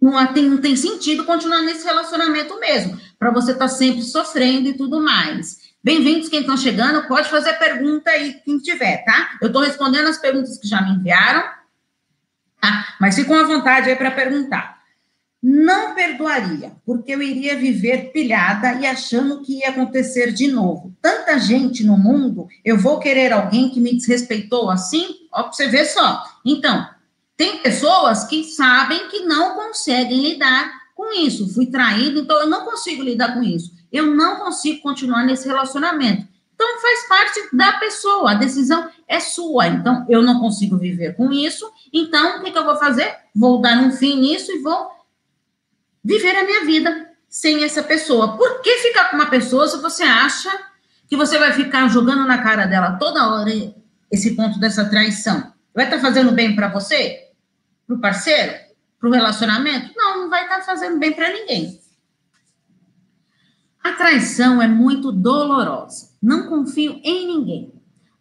não 0.01 0.34
tem, 0.34 0.50
não 0.50 0.58
tem 0.58 0.75
sentido 0.75 1.25
continuar 1.25 1.62
nesse 1.62 1.86
relacionamento 1.86 2.60
mesmo, 2.60 3.00
para 3.17 3.31
você 3.31 3.51
estar 3.51 3.65
tá 3.65 3.70
sempre 3.70 4.01
sofrendo 4.01 4.67
e 4.67 4.74
tudo 4.74 5.01
mais. 5.01 5.72
Bem-vindos 5.84 6.29
quem 6.29 6.41
estão 6.41 6.58
chegando, 6.58 7.08
pode 7.08 7.29
fazer 7.29 7.53
pergunta 7.53 8.12
aí 8.12 8.34
quem 8.46 8.58
tiver, 8.60 9.03
tá? 9.05 9.31
Eu 9.41 9.48
estou 9.48 9.62
respondendo 9.62 10.08
as 10.08 10.17
perguntas 10.17 10.58
que 10.60 10.67
já 10.67 10.81
me 10.81 10.91
enviaram, 10.91 11.43
tá? 12.62 12.96
Mas 13.01 13.15
ficam 13.15 13.36
à 13.36 13.44
vontade 13.44 13.89
aí 13.89 13.96
para 13.96 14.12
perguntar. 14.12 14.80
Não 15.44 15.96
perdoaria, 15.96 16.72
porque 16.86 17.12
eu 17.12 17.22
iria 17.22 17.58
viver 17.58 18.12
pilhada 18.12 18.75
e 18.75 18.86
achando 18.86 19.41
que 19.41 19.58
ia 19.60 19.70
acontecer 19.70 20.32
de 20.32 20.48
novo. 20.48 20.96
Tanta 21.01 21.39
gente 21.39 21.84
no 21.84 21.98
mundo, 21.98 22.48
eu 22.63 22.77
vou 22.77 23.00
querer 23.00 23.34
alguém 23.34 23.70
que 23.70 23.80
me 23.80 23.96
desrespeitou 23.96 24.70
assim? 24.70 25.08
Ó, 25.34 25.44
pra 25.44 25.51
você 25.51 25.68
ver 25.68 25.86
só. 25.86 26.24
Então, 26.46 26.88
tem 27.36 27.58
pessoas 27.58 28.25
que 28.25 28.44
sabem 28.44 29.08
que 29.10 29.22
não 29.22 29.56
conseguem 29.56 30.22
lidar 30.22 30.72
com 30.96 31.12
isso. 31.12 31.51
Fui 31.51 31.65
traído, 31.65 32.20
então 32.20 32.39
eu 32.39 32.48
não 32.48 32.63
consigo 32.63 33.01
lidar 33.01 33.34
com 33.34 33.41
isso. 33.41 33.74
Eu 33.91 34.15
não 34.15 34.36
consigo 34.36 34.80
continuar 34.84 35.25
nesse 35.25 35.48
relacionamento. 35.48 36.27
Então, 36.62 36.80
faz 36.80 37.08
parte 37.08 37.56
da 37.56 37.74
pessoa, 37.74 38.32
a 38.32 38.36
decisão 38.36 38.88
é 39.08 39.20
sua. 39.20 39.68
Então, 39.68 40.06
eu 40.08 40.22
não 40.22 40.39
consigo 40.39 40.77
viver 40.77 41.15
com 41.15 41.34
isso, 41.34 41.72
então, 41.91 42.38
o 42.38 42.44
que, 42.44 42.51
que 42.51 42.58
eu 42.58 42.63
vou 42.63 42.75
fazer? 42.75 43.15
Vou 43.36 43.60
dar 43.60 43.80
um 43.80 43.91
fim 43.91 44.22
nisso 44.22 44.51
e 44.51 44.60
vou 44.60 44.91
viver 46.03 46.36
a 46.36 46.44
minha 46.44 46.63
vida 46.63 47.10
sem 47.27 47.63
essa 47.63 47.82
pessoa. 47.82 48.38
Por 48.38 48.62
que 48.62 48.77
ficar 48.77 49.10
com 49.10 49.15
uma 49.15 49.25
pessoa 49.25 49.68
se 49.68 49.82
você 49.82 50.03
acha 50.03 50.51
que 51.08 51.18
você 51.18 51.39
vai 51.39 51.51
ficar 51.51 51.88
jogando 51.88 52.27
na 52.27 52.44
cara 52.44 52.68
dela 52.68 52.98
toda 53.00 53.27
hora 53.27 53.51
esse 54.12 54.36
ponto 54.36 54.60
dessa 54.60 54.86
traição? 54.86 55.51
Vai 55.74 55.86
estar 55.86 55.98
tá 55.98 56.01
fazendo 56.03 56.32
bem 56.32 56.56
para 56.56 56.68
você? 56.68 57.30
Para 57.88 57.96
o 57.96 58.00
parceiro? 58.00 58.53
Para 59.00 59.10
o 59.10 59.12
relacionamento? 59.12 59.94
Não, 59.96 60.22
não 60.22 60.30
vai 60.30 60.44
estar 60.44 60.58
tá 60.58 60.63
fazendo 60.63 61.00
bem 61.00 61.12
para 61.12 61.34
ninguém. 61.34 61.82
A 63.84 63.94
traição 63.94 64.62
é 64.62 64.68
muito 64.68 65.12
dolorosa. 65.12 66.12
Não 66.22 66.48
confio 66.48 67.00
em 67.04 67.28
ninguém. 67.28 67.74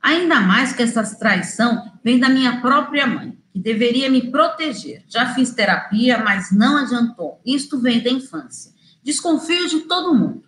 Ainda 0.03 0.41
mais 0.41 0.73
que 0.73 0.83
essa 0.83 1.03
traição 1.17 1.93
vem 2.03 2.19
da 2.19 2.29
minha 2.29 2.61
própria 2.61 3.07
mãe 3.07 3.39
que 3.53 3.59
deveria 3.59 4.09
me 4.09 4.31
proteger. 4.31 5.05
Já 5.09 5.35
fiz 5.35 5.51
terapia, 5.51 6.19
mas 6.19 6.51
não 6.51 6.79
adiantou. 6.79 7.41
Isto 7.45 7.81
vem 7.81 8.03
da 8.03 8.11
infância. 8.11 8.73
Desconfio 9.03 9.69
de 9.69 9.81
todo 9.81 10.15
mundo. 10.15 10.45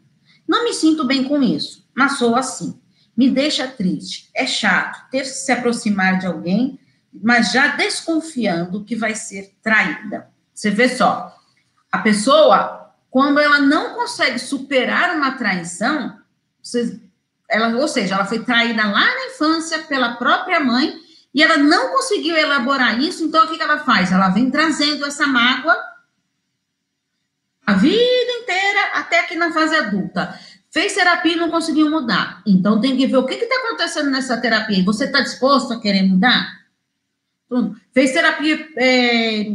Não 0.48 0.64
me 0.64 0.72
sinto 0.72 1.04
bem 1.04 1.24
com 1.24 1.42
isso, 1.42 1.86
mas 1.94 2.18
sou 2.18 2.36
assim. 2.36 2.80
Me 3.16 3.30
deixa 3.30 3.66
triste. 3.66 4.30
É 4.34 4.46
chato 4.46 5.10
ter 5.10 5.20
que 5.20 5.28
se 5.28 5.52
aproximar 5.52 6.18
de 6.18 6.26
alguém, 6.26 6.78
mas 7.12 7.52
já 7.52 7.76
desconfiando 7.76 8.84
que 8.84 8.96
vai 8.96 9.14
ser 9.14 9.54
traída. 9.62 10.30
Você 10.54 10.70
vê 10.70 10.88
só, 10.88 11.34
a 11.90 11.98
pessoa, 11.98 12.81
quando 13.12 13.38
ela 13.38 13.60
não 13.60 13.94
consegue 13.94 14.38
superar 14.38 15.14
uma 15.14 15.32
traição, 15.32 16.18
ela, 17.46 17.68
ou 17.76 17.86
seja, 17.86 18.14
ela 18.14 18.24
foi 18.24 18.42
traída 18.42 18.84
lá 18.86 19.04
na 19.04 19.26
infância 19.26 19.80
pela 19.80 20.14
própria 20.14 20.58
mãe 20.58 20.94
e 21.34 21.42
ela 21.42 21.58
não 21.58 21.90
conseguiu 21.90 22.34
elaborar 22.34 22.98
isso, 22.98 23.22
então 23.22 23.44
o 23.44 23.48
que, 23.48 23.58
que 23.58 23.62
ela 23.62 23.80
faz? 23.80 24.10
Ela 24.10 24.30
vem 24.30 24.50
trazendo 24.50 25.04
essa 25.04 25.26
mágoa 25.26 25.76
a 27.66 27.74
vida 27.74 28.32
inteira 28.40 28.80
até 28.94 29.24
que 29.24 29.34
na 29.34 29.52
fase 29.52 29.76
adulta. 29.76 30.40
Fez 30.70 30.94
terapia 30.94 31.34
e 31.34 31.36
não 31.36 31.50
conseguiu 31.50 31.90
mudar. 31.90 32.42
Então 32.46 32.80
tem 32.80 32.96
que 32.96 33.06
ver 33.06 33.18
o 33.18 33.26
que 33.26 33.34
está 33.34 33.56
acontecendo 33.56 34.08
nessa 34.08 34.40
terapia. 34.40 34.82
Você 34.84 35.04
está 35.04 35.20
disposto 35.20 35.74
a 35.74 35.80
querer 35.80 36.02
mudar? 36.04 36.50
Pronto. 37.46 37.78
Fez 37.92 38.10
terapia 38.12 38.66
é, 38.78 39.54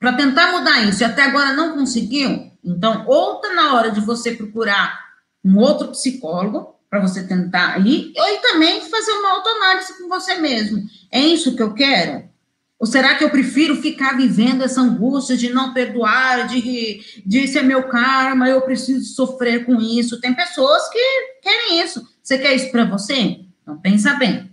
para 0.00 0.14
tentar 0.14 0.52
mudar 0.52 0.82
isso 0.84 1.02
e 1.02 1.04
até 1.04 1.24
agora 1.24 1.52
não 1.52 1.74
conseguiu? 1.74 2.50
Então, 2.64 3.04
ou 3.06 3.36
está 3.36 3.52
na 3.54 3.74
hora 3.74 3.90
de 3.90 4.00
você 4.00 4.32
procurar 4.32 5.00
um 5.44 5.58
outro 5.58 5.88
psicólogo, 5.88 6.76
para 6.88 7.00
você 7.00 7.26
tentar 7.26 7.78
ir, 7.86 8.12
e 8.14 8.38
também 8.42 8.82
fazer 8.82 9.12
uma 9.12 9.30
autoanálise 9.30 9.96
com 9.96 10.08
você 10.08 10.34
mesmo. 10.34 10.82
É 11.10 11.20
isso 11.20 11.56
que 11.56 11.62
eu 11.62 11.72
quero? 11.72 12.30
Ou 12.78 12.86
será 12.86 13.14
que 13.14 13.24
eu 13.24 13.30
prefiro 13.30 13.80
ficar 13.80 14.16
vivendo 14.16 14.62
essa 14.62 14.80
angústia 14.80 15.36
de 15.36 15.48
não 15.48 15.72
perdoar, 15.72 16.48
de, 16.48 17.00
de 17.24 17.48
ser 17.48 17.62
meu 17.62 17.88
karma, 17.88 18.48
eu 18.48 18.60
preciso 18.60 19.14
sofrer 19.14 19.64
com 19.64 19.80
isso? 19.80 20.20
Tem 20.20 20.34
pessoas 20.34 20.86
que 20.90 20.98
querem 21.40 21.80
isso. 21.80 22.06
Você 22.22 22.36
quer 22.38 22.54
isso 22.54 22.70
para 22.70 22.84
você? 22.84 23.40
Então 23.62 23.78
pensa 23.78 24.14
bem. 24.14 24.50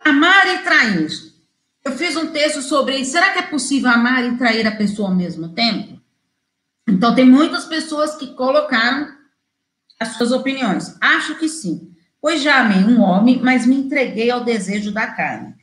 Amar 0.00 0.46
e 0.48 0.58
trair. 0.64 1.23
Eu 1.84 1.92
fiz 1.92 2.16
um 2.16 2.32
texto 2.32 2.62
sobre 2.62 3.04
será 3.04 3.32
que 3.32 3.40
é 3.40 3.42
possível 3.42 3.90
amar 3.90 4.24
e 4.24 4.38
trair 4.38 4.66
a 4.66 4.74
pessoa 4.74 5.10
ao 5.10 5.14
mesmo 5.14 5.50
tempo? 5.50 6.00
Então 6.88 7.14
tem 7.14 7.26
muitas 7.26 7.66
pessoas 7.66 8.14
que 8.14 8.34
colocaram 8.34 9.12
as 10.00 10.16
suas 10.16 10.32
opiniões. 10.32 10.96
Acho 11.00 11.36
que 11.36 11.46
sim, 11.46 11.92
pois 12.22 12.42
já 12.42 12.60
amei 12.60 12.84
um 12.84 13.02
homem, 13.02 13.40
mas 13.42 13.66
me 13.66 13.76
entreguei 13.76 14.30
ao 14.30 14.42
desejo 14.42 14.92
da 14.92 15.08
carne. 15.08 15.54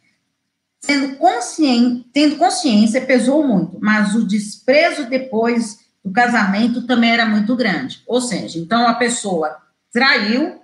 Sendo 0.80 1.16
consciente, 1.18 2.08
tendo 2.14 2.38
consciência, 2.38 3.06
pesou 3.06 3.46
muito, 3.46 3.80
mas 3.82 4.16
o 4.16 4.26
desprezo 4.26 5.10
depois 5.10 5.80
do 6.04 6.12
casamento 6.12 6.86
também 6.86 7.12
era 7.12 7.26
muito 7.26 7.56
grande. 7.56 8.04
Ou 8.08 8.22
seja, 8.22 8.60
então 8.60 8.88
a 8.88 8.94
pessoa 8.94 9.58
traiu 9.92 10.62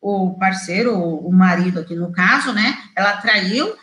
o 0.00 0.34
parceiro, 0.38 0.98
o 0.98 1.32
marido 1.32 1.80
aqui 1.80 1.94
no 1.94 2.12
caso, 2.12 2.52
né? 2.52 2.78
Ela 2.94 3.16
traiu 3.18 3.74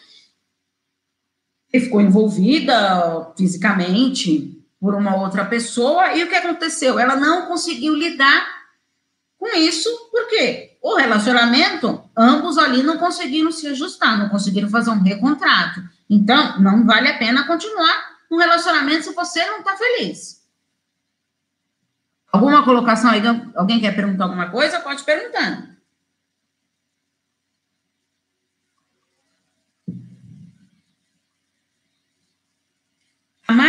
e 1.74 1.80
ficou 1.80 2.00
envolvida 2.00 3.34
fisicamente 3.36 4.64
por 4.80 4.94
uma 4.94 5.16
outra 5.16 5.44
pessoa, 5.46 6.14
e 6.14 6.24
o 6.24 6.30
que 6.30 6.36
aconteceu? 6.36 7.00
Ela 7.00 7.16
não 7.16 7.48
conseguiu 7.48 7.96
lidar 7.96 8.46
com 9.40 9.48
isso, 9.58 9.90
porque 10.12 10.78
o 10.82 10.96
relacionamento, 10.96 12.04
ambos 12.16 12.58
ali 12.58 12.84
não 12.84 12.98
conseguiram 12.98 13.52
se 13.52 13.66
ajustar, 13.68 14.20
não 14.20 14.30
conseguiram 14.30 14.70
fazer 14.70 14.92
um 14.92 15.02
recontrato. 15.02 15.82
Então, 16.10 16.60
não 16.60 16.86
vale 16.86 17.08
a 17.08 17.18
pena 17.18 17.48
continuar 17.48 18.14
um 18.30 18.38
relacionamento 18.38 19.06
se 19.06 19.14
você 19.14 19.44
não 19.46 19.60
está 19.60 19.76
feliz. 19.76 20.44
Alguma 22.32 22.64
colocação 22.64 23.12
aí? 23.12 23.22
Alguém 23.56 23.80
quer 23.80 23.96
perguntar 23.96 24.26
alguma 24.26 24.50
coisa? 24.50 24.80
Pode 24.80 25.04
perguntar. 25.04 25.73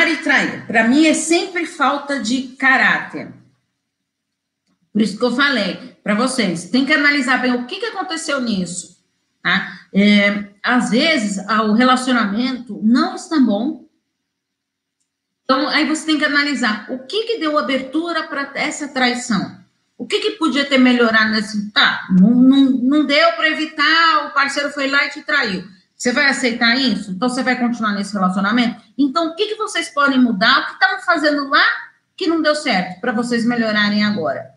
Amar 0.04 0.08
e 0.08 0.16
trair. 0.18 0.66
Para 0.66 0.86
mim 0.86 1.06
é 1.06 1.14
sempre 1.14 1.66
falta 1.66 2.20
de 2.20 2.48
caráter. 2.58 3.32
Por 4.92 5.02
isso 5.02 5.18
que 5.18 5.24
eu 5.24 5.34
falei 5.34 5.96
para 6.02 6.14
vocês, 6.14 6.70
tem 6.70 6.84
que 6.84 6.92
analisar 6.92 7.38
bem 7.38 7.54
o 7.54 7.66
que, 7.66 7.80
que 7.80 7.86
aconteceu 7.86 8.40
nisso. 8.40 9.02
Tá? 9.42 9.80
É, 9.92 10.44
às 10.62 10.90
vezes, 10.90 11.38
o 11.38 11.72
relacionamento 11.72 12.78
não 12.82 13.16
está 13.16 13.40
bom. 13.40 13.84
Então, 15.42 15.68
aí 15.68 15.86
você 15.86 16.06
tem 16.06 16.18
que 16.18 16.24
analisar 16.24 16.86
o 16.90 17.06
que, 17.06 17.24
que 17.24 17.38
deu 17.38 17.58
abertura 17.58 18.24
para 18.24 18.52
essa 18.54 18.88
traição. 18.88 19.58
O 19.96 20.06
que, 20.06 20.20
que 20.20 20.30
podia 20.32 20.64
ter 20.64 20.78
melhorado 20.78 21.30
nesse. 21.30 21.70
Tá, 21.70 22.06
não, 22.18 22.30
não, 22.30 22.70
não 22.70 23.06
deu 23.06 23.32
para 23.32 23.48
evitar, 23.48 24.26
o 24.26 24.34
parceiro 24.34 24.70
foi 24.70 24.88
lá 24.88 25.06
e 25.06 25.10
te 25.10 25.22
traiu. 25.22 25.64
Você 26.04 26.12
vai 26.12 26.26
aceitar 26.26 26.76
isso? 26.76 27.12
Então 27.12 27.30
você 27.30 27.42
vai 27.42 27.58
continuar 27.58 27.94
nesse 27.94 28.12
relacionamento? 28.12 28.78
Então 28.98 29.28
o 29.28 29.34
que, 29.34 29.46
que 29.46 29.54
vocês 29.54 29.88
podem 29.88 30.20
mudar? 30.20 30.60
O 30.60 30.66
que 30.66 30.72
estavam 30.74 31.02
fazendo 31.02 31.48
lá 31.48 31.64
que 32.14 32.26
não 32.26 32.42
deu 32.42 32.54
certo 32.54 33.00
para 33.00 33.10
vocês 33.10 33.42
melhorarem 33.42 34.04
agora? 34.04 34.54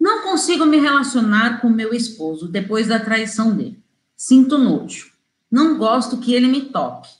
Não 0.00 0.22
consigo 0.22 0.64
me 0.64 0.78
relacionar 0.78 1.60
com 1.60 1.68
meu 1.68 1.92
esposo 1.92 2.48
depois 2.48 2.86
da 2.86 2.98
traição 2.98 3.54
dele. 3.54 3.84
Sinto 4.16 4.56
nojo. 4.56 5.12
Não 5.50 5.76
gosto 5.76 6.16
que 6.16 6.32
ele 6.32 6.46
me 6.46 6.70
toque. 6.70 7.10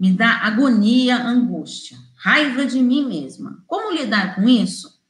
Me 0.00 0.14
dá 0.14 0.38
agonia, 0.38 1.18
angústia, 1.18 1.98
raiva 2.16 2.64
de 2.64 2.80
mim 2.80 3.06
mesma. 3.06 3.62
Como 3.66 3.92
lidar 3.92 4.36
com 4.36 4.48
isso? 4.48 5.02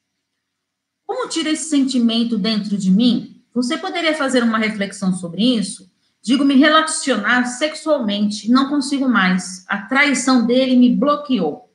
Como 1.07 1.29
tira 1.29 1.51
esse 1.51 1.71
sentimento 1.71 2.37
dentro 2.37 2.77
de 2.77 2.91
mim? 2.91 3.45
Você 3.55 3.79
poderia 3.79 4.17
fazer 4.17 4.43
uma 4.43 4.59
reflexão 4.59 5.15
sobre 5.15 5.57
isso? 5.57 5.89
Digo, 6.29 6.45
me 6.45 6.57
relacionar 6.57 7.47
sexualmente, 7.47 8.51
não 8.51 8.69
consigo 8.69 9.09
mais. 9.09 9.65
A 9.67 9.79
traição 9.79 10.45
dele 10.45 10.77
me 10.77 10.95
bloqueou. 10.95 11.73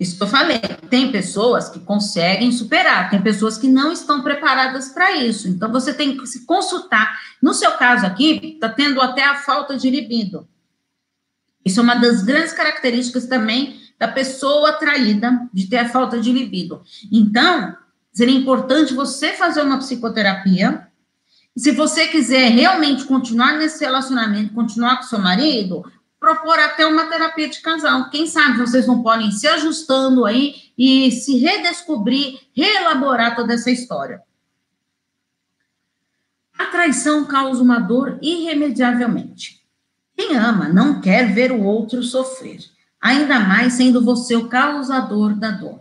Isso 0.00 0.16
que 0.16 0.22
eu 0.24 0.26
falei. 0.26 0.58
Tem 0.88 1.12
pessoas 1.12 1.68
que 1.68 1.78
conseguem 1.78 2.50
superar, 2.50 3.08
tem 3.08 3.22
pessoas 3.22 3.56
que 3.56 3.68
não 3.68 3.92
estão 3.92 4.22
preparadas 4.22 4.88
para 4.88 5.14
isso. 5.14 5.46
Então, 5.46 5.70
você 5.70 5.94
tem 5.94 6.16
que 6.16 6.26
se 6.26 6.44
consultar. 6.44 7.16
No 7.40 7.54
seu 7.54 7.70
caso 7.76 8.04
aqui, 8.04 8.54
está 8.54 8.68
tendo 8.68 9.00
até 9.00 9.22
a 9.22 9.36
falta 9.36 9.76
de 9.76 9.88
libido. 9.88 10.48
Isso 11.64 11.78
é 11.78 11.84
uma 11.84 11.94
das 11.94 12.24
grandes 12.24 12.52
características 12.52 13.24
também 13.26 13.80
da 14.00 14.08
pessoa 14.08 14.72
traída 14.72 15.48
de 15.54 15.68
ter 15.68 15.76
a 15.76 15.88
falta 15.88 16.20
de 16.20 16.32
libido. 16.32 16.82
Então, 17.12 17.76
seria 18.12 18.36
importante 18.36 18.94
você 18.94 19.34
fazer 19.34 19.62
uma 19.62 19.78
psicoterapia. 19.78 20.89
Se 21.56 21.72
você 21.72 22.08
quiser 22.08 22.50
realmente 22.50 23.04
continuar 23.04 23.58
nesse 23.58 23.84
relacionamento, 23.84 24.54
continuar 24.54 24.96
com 24.96 25.02
seu 25.02 25.18
marido, 25.18 25.84
propor 26.18 26.58
até 26.58 26.86
uma 26.86 27.06
terapia 27.06 27.48
de 27.48 27.60
casal. 27.60 28.08
Quem 28.10 28.26
sabe 28.26 28.58
vocês 28.58 28.86
não 28.86 29.02
podem 29.02 29.30
se 29.32 29.46
ajustando 29.46 30.24
aí 30.24 30.54
e 30.78 31.10
se 31.10 31.38
redescobrir, 31.38 32.38
reelaborar 32.54 33.34
toda 33.34 33.54
essa 33.54 33.70
história. 33.70 34.22
A 36.58 36.66
traição 36.66 37.24
causa 37.24 37.62
uma 37.62 37.78
dor 37.78 38.18
irremediavelmente. 38.22 39.60
Quem 40.16 40.36
ama 40.36 40.68
não 40.68 41.00
quer 41.00 41.32
ver 41.32 41.50
o 41.50 41.62
outro 41.62 42.02
sofrer 42.02 42.60
ainda 43.00 43.40
mais 43.40 43.74
sendo 43.74 44.04
você 44.04 44.36
o 44.36 44.48
causador 44.48 45.34
da 45.34 45.50
dor. 45.50 45.80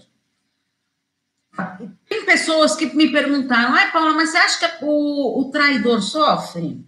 Tem 2.09 2.25
pessoas 2.25 2.75
que 2.75 2.87
me 2.95 3.11
perguntaram, 3.11 3.73
ai, 3.73 3.91
Paula, 3.91 4.13
mas 4.13 4.31
você 4.31 4.37
acha 4.37 4.67
que 4.67 4.83
o, 4.83 5.41
o 5.41 5.51
traidor 5.51 6.01
sofre? 6.01 6.83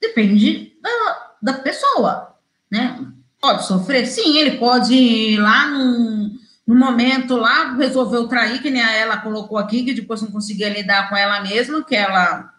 Depende 0.00 0.76
da, 0.82 1.34
da 1.40 1.52
pessoa, 1.54 2.36
né? 2.68 3.06
Pode 3.40 3.64
sofrer? 3.66 4.04
Sim, 4.06 4.36
ele 4.36 4.58
pode 4.58 4.92
ir 4.94 5.36
lá 5.38 5.68
num, 5.68 6.36
num 6.66 6.76
momento 6.76 7.36
lá, 7.36 7.74
resolveu 7.74 8.26
trair, 8.26 8.60
que 8.60 8.68
nem 8.68 8.82
a 8.82 8.90
ela 8.90 9.18
colocou 9.18 9.56
aqui, 9.56 9.84
que 9.84 9.94
depois 9.94 10.20
não 10.22 10.32
conseguia 10.32 10.68
lidar 10.68 11.08
com 11.08 11.16
ela 11.16 11.40
mesma, 11.40 11.84
que 11.84 11.94
ela 11.94 12.52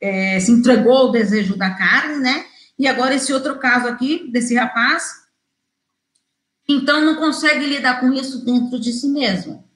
é, 0.00 0.40
se 0.40 0.50
entregou 0.50 0.96
ao 0.96 1.12
desejo 1.12 1.58
da 1.58 1.70
carne, 1.74 2.16
né? 2.16 2.46
E 2.78 2.88
agora 2.88 3.14
esse 3.14 3.30
outro 3.34 3.58
caso 3.58 3.86
aqui, 3.86 4.30
desse 4.32 4.54
rapaz, 4.54 5.12
então 6.66 7.04
não 7.04 7.16
consegue 7.16 7.66
lidar 7.66 8.00
com 8.00 8.10
isso 8.14 8.42
dentro 8.46 8.80
de 8.80 8.94
si 8.94 9.08
mesmo. 9.08 9.68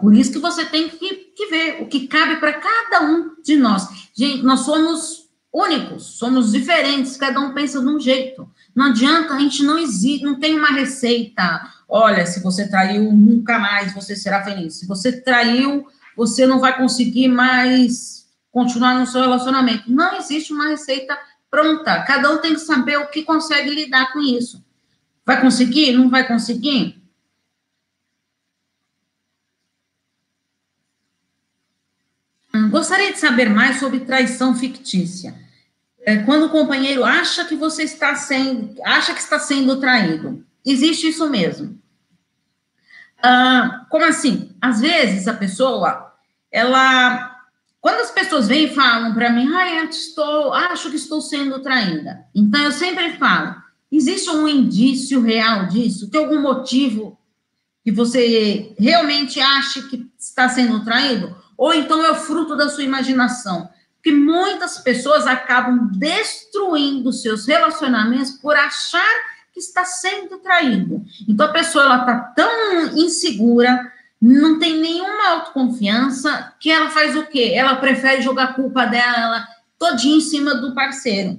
Por 0.00 0.14
isso 0.14 0.32
que 0.32 0.38
você 0.38 0.64
tem 0.64 0.88
que, 0.88 1.14
que 1.36 1.46
ver 1.46 1.82
o 1.82 1.86
que 1.86 2.06
cabe 2.06 2.36
para 2.36 2.52
cada 2.54 3.04
um 3.04 3.36
de 3.42 3.56
nós. 3.56 3.88
Gente, 4.14 4.42
nós 4.42 4.60
somos 4.60 5.28
únicos, 5.52 6.04
somos 6.18 6.52
diferentes, 6.52 7.16
cada 7.16 7.40
um 7.40 7.52
pensa 7.52 7.80
de 7.80 7.86
um 7.86 8.00
jeito. 8.00 8.48
Não 8.74 8.86
adianta, 8.86 9.34
a 9.34 9.38
gente 9.38 9.62
não 9.62 9.78
existe, 9.78 10.24
não 10.24 10.38
tem 10.38 10.56
uma 10.56 10.68
receita. 10.68 11.68
Olha, 11.88 12.24
se 12.26 12.42
você 12.42 12.68
traiu, 12.68 13.12
nunca 13.12 13.58
mais 13.58 13.92
você 13.92 14.16
será 14.16 14.42
feliz. 14.42 14.74
Se 14.74 14.86
você 14.86 15.20
traiu, 15.20 15.86
você 16.16 16.46
não 16.46 16.58
vai 16.58 16.76
conseguir 16.76 17.28
mais 17.28 18.26
continuar 18.50 18.98
no 18.98 19.06
seu 19.06 19.20
relacionamento. 19.20 19.90
Não 19.90 20.16
existe 20.16 20.52
uma 20.52 20.68
receita 20.68 21.18
pronta. 21.50 22.02
Cada 22.02 22.30
um 22.30 22.38
tem 22.38 22.54
que 22.54 22.60
saber 22.60 22.98
o 22.98 23.08
que 23.08 23.22
consegue 23.22 23.70
lidar 23.70 24.12
com 24.12 24.20
isso. 24.20 24.64
Vai 25.24 25.40
conseguir? 25.40 25.92
Não 25.92 26.08
vai 26.08 26.26
conseguir? 26.26 27.02
Hum, 32.41 32.41
gostaria 32.70 33.12
de 33.12 33.18
saber 33.18 33.48
mais 33.48 33.78
sobre 33.78 34.00
traição 34.00 34.54
fictícia. 34.54 35.34
É, 36.04 36.18
quando 36.18 36.46
o 36.46 36.50
companheiro 36.50 37.04
acha 37.04 37.44
que 37.44 37.54
você 37.54 37.84
está 37.84 38.14
sendo, 38.14 38.74
acha 38.84 39.14
que 39.14 39.20
está 39.20 39.38
sendo 39.38 39.78
traído. 39.78 40.44
Existe 40.64 41.08
isso 41.08 41.28
mesmo. 41.28 41.78
Ah, 43.22 43.86
como 43.88 44.04
assim? 44.04 44.50
Às 44.60 44.80
vezes 44.80 45.28
a 45.28 45.34
pessoa, 45.34 46.12
ela, 46.50 47.36
quando 47.80 48.00
as 48.00 48.10
pessoas 48.10 48.48
vêm 48.48 48.64
e 48.64 48.74
falam 48.74 49.14
para 49.14 49.30
mim, 49.30 49.48
ah, 49.54 49.76
eu 49.76 49.84
estou, 49.84 50.52
acho 50.52 50.90
que 50.90 50.96
estou 50.96 51.20
sendo 51.20 51.62
traída. 51.62 52.24
Então 52.34 52.60
eu 52.62 52.72
sempre 52.72 53.16
falo, 53.16 53.62
Existe 53.92 54.30
um 54.30 54.48
indício 54.48 55.20
real 55.20 55.68
disso? 55.68 56.08
Tem 56.08 56.18
algum 56.18 56.40
motivo 56.40 57.18
que 57.84 57.92
você 57.92 58.74
realmente 58.78 59.38
acha 59.38 59.82
que 59.82 60.10
está 60.18 60.48
sendo 60.48 60.82
traído? 60.82 61.36
Ou 61.62 61.72
então 61.72 62.04
é 62.04 62.10
o 62.10 62.16
fruto 62.16 62.56
da 62.56 62.68
sua 62.68 62.82
imaginação? 62.82 63.70
Porque 63.94 64.10
muitas 64.10 64.78
pessoas 64.78 65.28
acabam 65.28 65.92
destruindo 65.92 67.12
seus 67.12 67.46
relacionamentos 67.46 68.32
por 68.32 68.56
achar 68.56 69.08
que 69.54 69.60
está 69.60 69.84
sendo 69.84 70.38
traído. 70.38 71.04
Então 71.28 71.46
a 71.46 71.52
pessoa 71.52 71.84
ela 71.84 71.98
está 72.00 72.18
tão 72.34 72.98
insegura, 72.98 73.92
não 74.20 74.58
tem 74.58 74.80
nenhuma 74.80 75.28
autoconfiança, 75.28 76.52
que 76.58 76.68
ela 76.68 76.90
faz 76.90 77.16
o 77.16 77.26
quê? 77.26 77.52
Ela 77.54 77.76
prefere 77.76 78.22
jogar 78.22 78.42
a 78.42 78.54
culpa 78.54 78.84
dela 78.84 79.46
todinha 79.78 80.16
em 80.16 80.20
cima 80.20 80.56
do 80.56 80.74
parceiro. 80.74 81.38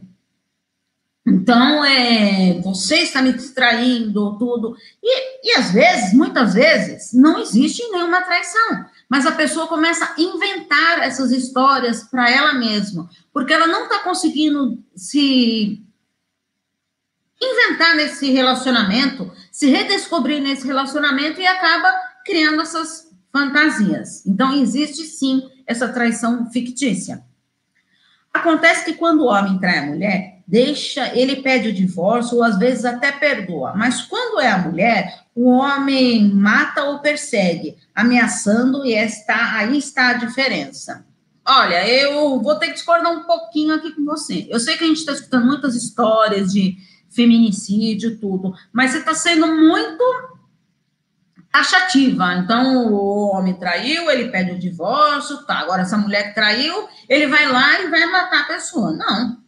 Então, 1.28 1.84
é, 1.84 2.62
você 2.62 3.00
está 3.00 3.22
me 3.22 3.34
distraindo, 3.34 4.38
tudo. 4.38 4.78
E, 5.04 5.50
e 5.50 5.60
às 5.60 5.72
vezes, 5.72 6.14
muitas 6.14 6.54
vezes, 6.54 7.12
não 7.12 7.40
existe 7.40 7.84
nenhuma 7.90 8.22
traição. 8.22 8.86
Mas 9.14 9.28
a 9.28 9.32
pessoa 9.32 9.68
começa 9.68 10.06
a 10.06 10.20
inventar 10.20 11.04
essas 11.04 11.32
histórias 11.32 12.04
para 12.04 12.32
ela 12.32 12.52
mesma, 12.56 13.08
porque 13.32 13.54
ela 13.54 13.68
não 13.68 13.84
está 13.84 14.00
conseguindo 14.00 14.84
se 14.96 15.86
inventar 17.40 17.96
nesse 17.96 18.32
relacionamento, 18.32 19.32
se 19.52 19.70
redescobrir 19.70 20.42
nesse 20.42 20.66
relacionamento 20.66 21.40
e 21.40 21.46
acaba 21.46 21.94
criando 22.26 22.60
essas 22.60 23.08
fantasias. 23.32 24.26
Então, 24.26 24.52
existe 24.52 25.04
sim 25.04 25.48
essa 25.68 25.90
traição 25.90 26.50
fictícia. 26.50 27.24
Acontece 28.34 28.84
que 28.84 28.94
quando 28.94 29.20
o 29.22 29.28
homem 29.28 29.60
trai 29.60 29.78
a 29.78 29.86
mulher, 29.86 30.33
deixa, 30.46 31.16
ele 31.18 31.38
pede 31.38 31.70
o 31.70 31.74
divórcio 31.74 32.38
ou 32.38 32.44
às 32.44 32.58
vezes 32.58 32.86
até 32.86 33.12
perdoa. 33.12 33.74
Mas 33.76 34.02
quando 34.02 34.40
é 34.40 34.52
a 34.52 34.58
mulher, 34.58 35.24
o 35.36 35.50
homem 35.50 36.30
mata 36.34 36.84
ou 36.84 37.00
persegue, 37.00 37.78
ameaçando 37.96 38.86
e 38.86 38.94
está 38.94 39.58
aí 39.58 39.78
está 39.78 40.10
a 40.10 40.14
diferença. 40.14 41.06
Olha, 41.46 41.88
eu 41.88 42.42
vou 42.42 42.56
ter 42.56 42.68
que 42.68 42.74
discordar 42.74 43.12
um 43.12 43.24
pouquinho 43.24 43.76
aqui 43.76 43.92
com 43.92 44.06
você. 44.06 44.48
Eu 44.50 44.60
sei 44.60 44.78
que 44.78 44.84
a 44.84 44.88
gente 44.88 45.00
está 45.00 45.12
escutando 45.12 45.46
muitas 45.46 45.76
histórias 45.76 46.54
de 46.54 46.78
feminicídio, 47.10 48.18
tudo, 48.18 48.54
mas 48.72 48.92
você 48.92 49.00
está 49.00 49.14
sendo 49.14 49.48
muito 49.48 50.04
taxativa. 51.52 52.34
Então, 52.34 52.88
o 52.92 53.36
homem 53.36 53.54
traiu, 53.54 54.10
ele 54.10 54.30
pede 54.30 54.52
o 54.52 54.60
divórcio, 54.60 55.46
tá. 55.46 55.60
Agora, 55.60 55.84
essa 55.84 55.98
mulher 55.98 56.30
que 56.30 56.36
traiu, 56.36 56.88
ele 57.08 57.28
vai 57.28 57.48
lá 57.48 57.80
e 57.82 57.90
vai 57.90 58.06
matar 58.08 58.42
a 58.42 58.48
pessoa. 58.48 58.92
Não. 58.92 59.43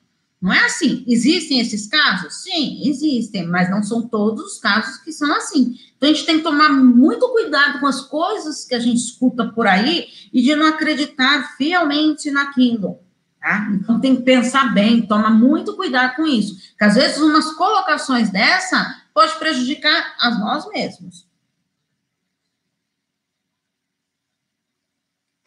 Não 0.46 0.54
é 0.54 0.66
assim. 0.66 1.04
Existem 1.08 1.60
esses 1.60 1.88
casos? 1.88 2.44
Sim, 2.44 2.88
existem, 2.88 3.48
mas 3.48 3.68
não 3.68 3.82
são 3.82 4.08
todos 4.08 4.46
os 4.46 4.60
casos 4.60 4.98
que 4.98 5.12
são 5.12 5.36
assim. 5.36 5.76
Então 5.98 6.08
a 6.08 6.14
gente 6.14 6.24
tem 6.24 6.38
que 6.38 6.44
tomar 6.44 6.70
muito 6.70 7.28
cuidado 7.30 7.80
com 7.80 7.88
as 7.88 8.02
coisas 8.02 8.64
que 8.64 8.76
a 8.76 8.80
gente 8.80 8.98
escuta 8.98 9.48
por 9.48 9.66
aí 9.66 10.08
e 10.32 10.44
de 10.44 10.56
não 10.56 10.68
acreditar 10.68 11.56
fielmente 11.58 12.30
naquilo. 12.30 13.00
Tá? 13.42 13.72
Então 13.74 14.00
tem 14.00 14.16
que 14.16 14.22
pensar 14.22 14.72
bem, 14.72 15.08
toma 15.08 15.32
muito 15.32 15.76
cuidado 15.76 16.16
com 16.16 16.28
isso. 16.28 16.54
Porque 16.70 16.84
às 16.84 16.94
vezes 16.94 17.18
umas 17.18 17.52
colocações 17.54 18.30
dessa 18.30 19.02
pode 19.16 19.34
prejudicar 19.40 20.14
a 20.20 20.30
nós 20.30 20.70
mesmos. 20.70 21.26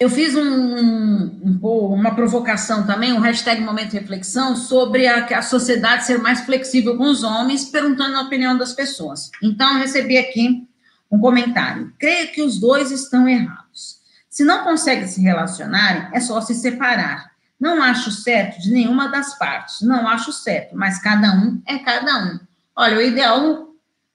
Eu 0.00 0.08
fiz 0.08 0.36
um, 0.36 0.40
um, 0.40 1.58
uma 1.60 2.14
provocação 2.14 2.86
também, 2.86 3.12
um 3.12 3.18
hashtag 3.18 3.60
Momento 3.60 3.94
Reflexão, 3.94 4.54
sobre 4.54 5.08
a, 5.08 5.24
a 5.24 5.42
sociedade 5.42 6.06
ser 6.06 6.18
mais 6.18 6.42
flexível 6.42 6.96
com 6.96 7.02
os 7.10 7.24
homens, 7.24 7.64
perguntando 7.64 8.16
a 8.16 8.22
opinião 8.22 8.56
das 8.56 8.72
pessoas. 8.72 9.28
Então, 9.42 9.78
recebi 9.78 10.16
aqui 10.16 10.68
um 11.10 11.18
comentário. 11.18 11.92
Creio 11.98 12.30
que 12.30 12.42
os 12.42 12.60
dois 12.60 12.92
estão 12.92 13.28
errados. 13.28 13.98
Se 14.30 14.44
não 14.44 14.62
conseguem 14.62 15.08
se 15.08 15.20
relacionarem, 15.20 16.08
é 16.12 16.20
só 16.20 16.40
se 16.40 16.54
separar. 16.54 17.32
Não 17.58 17.82
acho 17.82 18.12
certo 18.12 18.62
de 18.62 18.70
nenhuma 18.70 19.08
das 19.08 19.36
partes, 19.36 19.80
não 19.80 20.06
acho 20.06 20.32
certo, 20.32 20.76
mas 20.76 21.02
cada 21.02 21.32
um 21.32 21.60
é 21.66 21.76
cada 21.80 22.24
um. 22.24 22.38
Olha, 22.76 22.98
o 22.98 23.02
ideal 23.02 23.67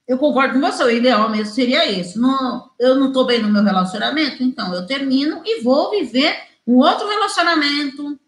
eu 0.08 0.18
concordo 0.18 0.54
com 0.54 0.62
você, 0.62 0.84
o 0.84 0.92
ideal 0.92 1.30
mesmo 1.30 1.54
seria 1.54 1.90
esse. 1.90 2.20
Não, 2.20 2.70
eu 2.80 2.96
não 2.96 3.08
estou 3.08 3.26
bem 3.26 3.42
no 3.42 3.50
meu 3.50 3.64
relacionamento, 3.64 4.44
então 4.44 4.74
eu 4.74 4.86
termino 4.86 5.42
e 5.46 5.62
vou 5.62 5.92
viver 5.92 6.36
um 6.68 6.78
outro 6.78 7.08
relacionamento. 7.08 8.20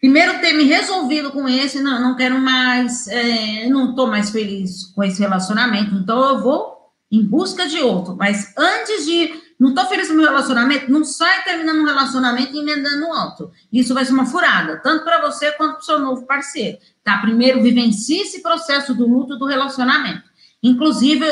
Primeiro 0.00 0.40
ter 0.40 0.52
me 0.52 0.64
resolvido 0.64 1.32
com 1.32 1.48
esse, 1.48 1.82
não, 1.82 2.00
não 2.00 2.16
quero 2.16 2.38
mais, 2.38 3.08
é, 3.08 3.68
não 3.68 3.90
estou 3.90 4.06
mais 4.06 4.30
feliz 4.30 4.84
com 4.94 5.02
esse 5.02 5.18
relacionamento, 5.20 5.94
então 5.94 6.28
eu 6.28 6.40
vou 6.40 6.92
em 7.10 7.24
busca 7.24 7.66
de 7.66 7.80
outro. 7.80 8.14
Mas 8.14 8.54
antes 8.56 9.06
de 9.06 9.48
não 9.58 9.70
estou 9.70 9.86
feliz 9.86 10.08
no 10.08 10.14
meu 10.14 10.26
relacionamento, 10.26 10.90
não 10.90 11.02
sai 11.04 11.42
terminando 11.42 11.80
um 11.80 11.84
relacionamento 11.84 12.54
e 12.54 12.60
emendando 12.60 13.08
outro. 13.08 13.50
Isso 13.72 13.92
vai 13.92 14.04
ser 14.04 14.12
uma 14.12 14.26
furada, 14.26 14.76
tanto 14.76 15.02
para 15.02 15.20
você 15.20 15.50
quanto 15.52 15.72
para 15.72 15.80
o 15.80 15.84
seu 15.84 15.98
novo 15.98 16.26
parceiro. 16.26 16.78
Tá? 17.08 17.16
Primeiro, 17.16 17.62
vivencie 17.62 18.20
esse 18.20 18.42
processo 18.42 18.94
do 18.94 19.08
luto 19.08 19.38
do 19.38 19.46
relacionamento. 19.46 20.24
Inclusive, 20.62 21.24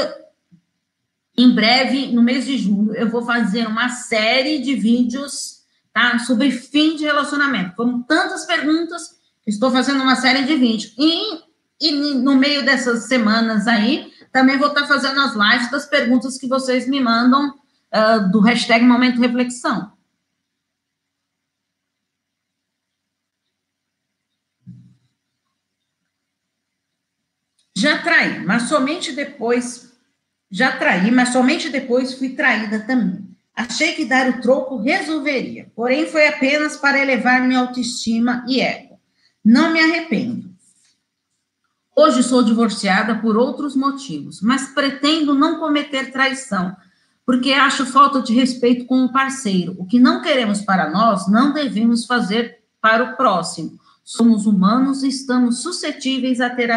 em 1.36 1.54
breve, 1.54 2.06
no 2.12 2.22
mês 2.22 2.46
de 2.46 2.56
julho, 2.56 2.94
eu 2.94 3.10
vou 3.10 3.20
fazer 3.20 3.66
uma 3.66 3.90
série 3.90 4.58
de 4.58 4.74
vídeos 4.74 5.58
tá? 5.92 6.18
sobre 6.20 6.50
fim 6.50 6.96
de 6.96 7.04
relacionamento. 7.04 7.76
Foram 7.76 8.02
tantas 8.02 8.46
perguntas, 8.46 9.18
estou 9.46 9.70
fazendo 9.70 10.02
uma 10.02 10.16
série 10.16 10.44
de 10.44 10.56
vídeos. 10.56 10.94
E, 10.96 11.42
e 11.78 12.14
no 12.14 12.36
meio 12.36 12.64
dessas 12.64 13.06
semanas 13.06 13.66
aí, 13.66 14.10
também 14.32 14.56
vou 14.56 14.68
estar 14.68 14.86
fazendo 14.86 15.20
as 15.20 15.34
lives 15.34 15.70
das 15.70 15.84
perguntas 15.84 16.38
que 16.38 16.48
vocês 16.48 16.88
me 16.88 17.02
mandam 17.02 17.50
uh, 17.50 18.32
do 18.32 18.40
hashtag 18.40 18.82
Momento 18.82 19.20
Reflexão. 19.20 19.92
Já 27.76 27.98
traí, 27.98 28.42
mas 28.42 28.62
somente 28.70 29.12
depois. 29.12 29.92
Já 30.50 30.78
traí, 30.78 31.10
mas 31.10 31.28
somente 31.28 31.68
depois 31.68 32.14
fui 32.14 32.30
traída 32.30 32.80
também. 32.80 33.28
Achei 33.54 33.92
que 33.92 34.06
dar 34.06 34.30
o 34.30 34.40
troco 34.40 34.78
resolveria, 34.78 35.70
porém 35.76 36.06
foi 36.06 36.26
apenas 36.26 36.78
para 36.78 36.98
elevar 36.98 37.42
minha 37.42 37.60
autoestima 37.60 38.42
e 38.48 38.62
ego. 38.62 38.98
Não 39.44 39.70
me 39.70 39.80
arrependo. 39.80 40.50
Hoje 41.94 42.22
sou 42.22 42.42
divorciada 42.42 43.16
por 43.16 43.36
outros 43.36 43.76
motivos, 43.76 44.40
mas 44.40 44.68
pretendo 44.70 45.34
não 45.34 45.58
cometer 45.58 46.10
traição, 46.12 46.74
porque 47.26 47.52
acho 47.52 47.84
falta 47.84 48.22
de 48.22 48.32
respeito 48.32 48.86
com 48.86 49.04
o 49.04 49.12
parceiro. 49.12 49.76
O 49.78 49.84
que 49.84 50.00
não 50.00 50.22
queremos 50.22 50.62
para 50.62 50.88
nós, 50.88 51.28
não 51.28 51.52
devemos 51.52 52.06
fazer 52.06 52.58
para 52.80 53.04
o 53.04 53.16
próximo. 53.16 53.78
Somos 54.02 54.46
humanos 54.46 55.02
e 55.02 55.08
estamos 55.08 55.60
suscetíveis 55.62 56.40
a 56.40 56.48
ter 56.48 56.70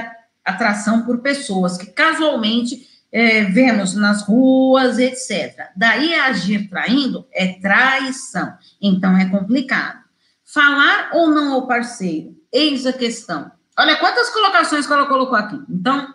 atração 0.44 1.04
por 1.04 1.22
pessoas 1.22 1.78
que 1.78 1.88
casualmente 1.88 2.88
é, 3.12 3.44
vemos 3.46 3.94
nas 3.96 4.22
ruas, 4.22 4.98
etc. 5.00 5.70
Daí 5.76 6.14
agir 6.14 6.70
traindo 6.70 7.28
é 7.32 7.60
traição. 7.60 8.54
Então 8.82 9.18
é 9.18 9.26
complicado. 9.30 10.00
Falar 10.46 11.12
ou 11.14 11.30
não 11.30 11.54
ao 11.54 11.68
parceiro? 11.68 12.36
Eis 12.52 12.86
a 12.86 12.94
questão. 12.94 13.52
Olha 13.78 13.98
quantas 13.98 14.30
colocações 14.30 14.86
que 14.86 14.94
ela 14.94 15.06
colocou 15.06 15.36
aqui. 15.36 15.60
Então, 15.70 16.14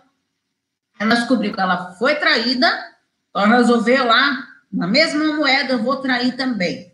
ela 0.99 1.15
descobriu 1.15 1.53
que 1.53 1.59
ela 1.59 1.93
foi 1.93 2.15
traída 2.15 2.95
ela 3.35 3.57
resolveu 3.57 4.05
lá, 4.05 4.47
na 4.71 4.87
mesma 4.87 5.35
moeda, 5.35 5.73
eu 5.73 5.83
vou 5.83 5.97
trair 5.97 6.37
também. 6.37 6.93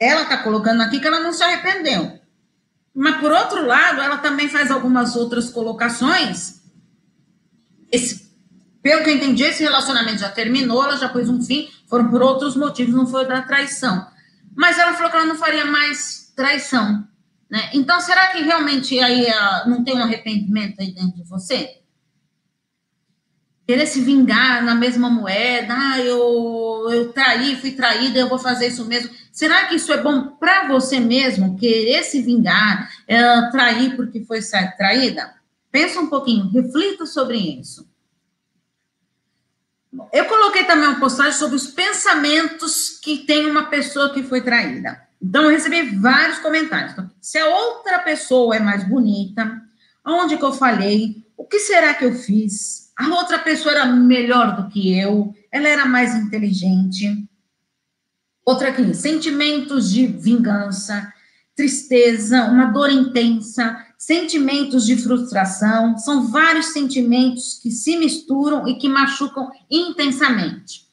Ela 0.00 0.22
está 0.22 0.38
colocando 0.38 0.82
aqui 0.82 0.98
que 0.98 1.06
ela 1.06 1.20
não 1.20 1.32
se 1.32 1.42
arrependeu. 1.42 2.18
Mas, 2.94 3.20
por 3.20 3.32
outro 3.32 3.66
lado, 3.66 4.00
ela 4.00 4.18
também 4.18 4.48
faz 4.48 4.70
algumas 4.70 5.16
outras 5.16 5.50
colocações. 5.50 6.62
Esse, 7.90 8.30
pelo 8.80 9.02
que 9.02 9.10
eu 9.10 9.16
entendi, 9.16 9.42
esse 9.42 9.62
relacionamento 9.62 10.18
já 10.18 10.28
terminou, 10.28 10.84
ela 10.84 10.96
já 10.96 11.08
pôs 11.08 11.28
um 11.28 11.42
fim, 11.42 11.68
foram 11.88 12.08
por 12.08 12.22
outros 12.22 12.54
motivos, 12.56 12.94
não 12.94 13.06
foi 13.06 13.26
da 13.26 13.42
traição. 13.42 14.06
Mas 14.54 14.78
ela 14.78 14.94
falou 14.94 15.10
que 15.10 15.16
ela 15.16 15.26
não 15.26 15.36
faria 15.36 15.64
mais 15.64 16.32
traição. 16.36 17.06
Né? 17.50 17.70
Então, 17.72 18.00
será 18.00 18.28
que 18.28 18.42
realmente 18.42 18.98
aí 19.00 19.26
uh, 19.26 19.68
não 19.68 19.82
tem 19.82 19.96
um 19.96 20.02
arrependimento 20.02 20.80
aí 20.80 20.94
dentro 20.94 21.16
de 21.16 21.24
você? 21.24 21.83
Querer 23.66 23.86
se 23.86 24.00
vingar 24.00 24.62
na 24.62 24.74
mesma 24.74 25.08
moeda, 25.08 25.74
ah, 25.76 26.00
eu, 26.00 26.88
eu 26.90 27.12
traí, 27.12 27.56
fui 27.56 27.72
traída, 27.72 28.18
eu 28.18 28.28
vou 28.28 28.38
fazer 28.38 28.68
isso 28.68 28.84
mesmo. 28.84 29.10
Será 29.32 29.66
que 29.66 29.76
isso 29.76 29.92
é 29.92 30.02
bom 30.02 30.36
para 30.36 30.68
você 30.68 31.00
mesmo, 31.00 31.56
querer 31.56 32.02
se 32.02 32.20
vingar, 32.22 32.90
é, 33.08 33.50
trair 33.50 33.96
porque 33.96 34.22
foi 34.24 34.40
traída? 34.76 35.34
Pensa 35.72 36.00
um 36.00 36.08
pouquinho, 36.08 36.50
reflita 36.50 37.06
sobre 37.06 37.38
isso. 37.38 37.88
Eu 40.12 40.24
coloquei 40.26 40.64
também 40.64 40.88
uma 40.88 41.00
postagem 41.00 41.32
sobre 41.32 41.56
os 41.56 41.68
pensamentos 41.68 42.98
que 43.00 43.18
tem 43.18 43.46
uma 43.46 43.64
pessoa 43.64 44.12
que 44.12 44.22
foi 44.22 44.40
traída. 44.40 45.00
Então, 45.22 45.44
eu 45.44 45.50
recebi 45.50 45.96
vários 45.96 46.38
comentários. 46.40 46.92
Então, 46.92 47.10
se 47.20 47.38
a 47.38 47.46
outra 47.46 48.00
pessoa 48.00 48.56
é 48.56 48.58
mais 48.58 48.84
bonita, 48.84 49.62
onde 50.04 50.36
que 50.36 50.44
eu 50.44 50.52
falei, 50.52 51.24
o 51.36 51.44
que 51.44 51.58
será 51.60 51.94
que 51.94 52.04
eu 52.04 52.14
fiz? 52.14 52.83
A 52.96 53.08
outra 53.08 53.38
pessoa 53.38 53.74
era 53.74 53.86
melhor 53.86 54.56
do 54.56 54.68
que 54.68 54.96
eu, 54.96 55.34
ela 55.50 55.68
era 55.68 55.84
mais 55.86 56.14
inteligente. 56.14 57.28
Outra 58.44 58.68
aqui, 58.68 58.94
sentimentos 58.94 59.90
de 59.90 60.06
vingança, 60.06 61.12
tristeza, 61.56 62.44
uma 62.44 62.66
dor 62.66 62.90
intensa, 62.90 63.84
sentimentos 63.98 64.84
de 64.86 64.96
frustração, 64.96 65.96
são 65.98 66.28
vários 66.28 66.66
sentimentos 66.66 67.58
que 67.62 67.70
se 67.70 67.96
misturam 67.96 68.68
e 68.68 68.76
que 68.76 68.88
machucam 68.88 69.50
intensamente. 69.70 70.84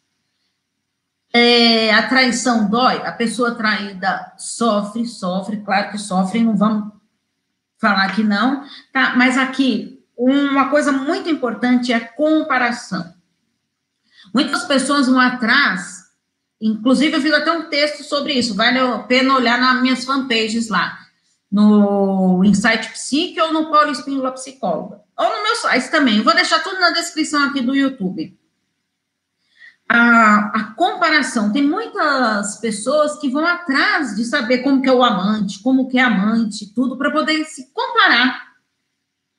É, 1.33 1.93
a 1.93 2.07
traição 2.07 2.69
dói, 2.69 2.97
a 3.05 3.11
pessoa 3.11 3.55
traída 3.55 4.33
sofre, 4.37 5.05
sofre, 5.05 5.57
claro 5.61 5.91
que 5.91 5.97
sofre, 5.97 6.43
não 6.43 6.57
vamos 6.57 6.91
falar 7.79 8.13
que 8.15 8.23
não, 8.23 8.63
tá? 8.91 9.15
Mas 9.15 9.37
aqui 9.37 10.00
uma 10.23 10.69
coisa 10.69 10.91
muito 10.91 11.29
importante 11.29 11.91
é 11.91 11.95
a 11.95 12.07
comparação. 12.07 13.13
Muitas 14.33 14.63
pessoas 14.65 15.07
vão 15.07 15.19
atrás, 15.19 16.03
inclusive 16.61 17.17
eu 17.17 17.21
fiz 17.21 17.33
até 17.33 17.51
um 17.51 17.69
texto 17.69 18.03
sobre 18.03 18.33
isso, 18.33 18.55
vale 18.55 18.77
a 18.77 18.99
pena 18.99 19.35
olhar 19.35 19.59
nas 19.59 19.81
minhas 19.81 20.05
fanpages 20.05 20.69
lá, 20.69 20.95
no 21.51 22.43
Insight 22.45 22.91
Psique 22.91 23.41
ou 23.41 23.51
no 23.51 23.71
Paulo 23.71 23.91
Espíndola 23.91 24.31
Psicóloga, 24.31 25.01
ou 25.17 25.37
no 25.37 25.43
meu 25.43 25.55
site 25.55 25.89
também, 25.89 26.17
eu 26.17 26.23
vou 26.23 26.35
deixar 26.35 26.59
tudo 26.59 26.79
na 26.79 26.91
descrição 26.91 27.43
aqui 27.45 27.61
do 27.61 27.75
YouTube. 27.75 28.37
A, 29.89 30.51
a, 30.55 30.63
comparação. 30.75 31.51
Tem 31.51 31.61
muitas 31.61 32.61
pessoas 32.61 33.19
que 33.19 33.27
vão 33.27 33.45
atrás 33.45 34.15
de 34.15 34.23
saber 34.23 34.59
como 34.59 34.81
que 34.81 34.87
é 34.87 34.93
o 34.93 35.03
amante, 35.03 35.59
como 35.59 35.89
que 35.89 35.97
é 35.97 36.01
amante, 36.01 36.73
tudo, 36.73 36.97
para 36.97 37.11
poder 37.11 37.43
se 37.43 37.73
comparar. 37.73 38.50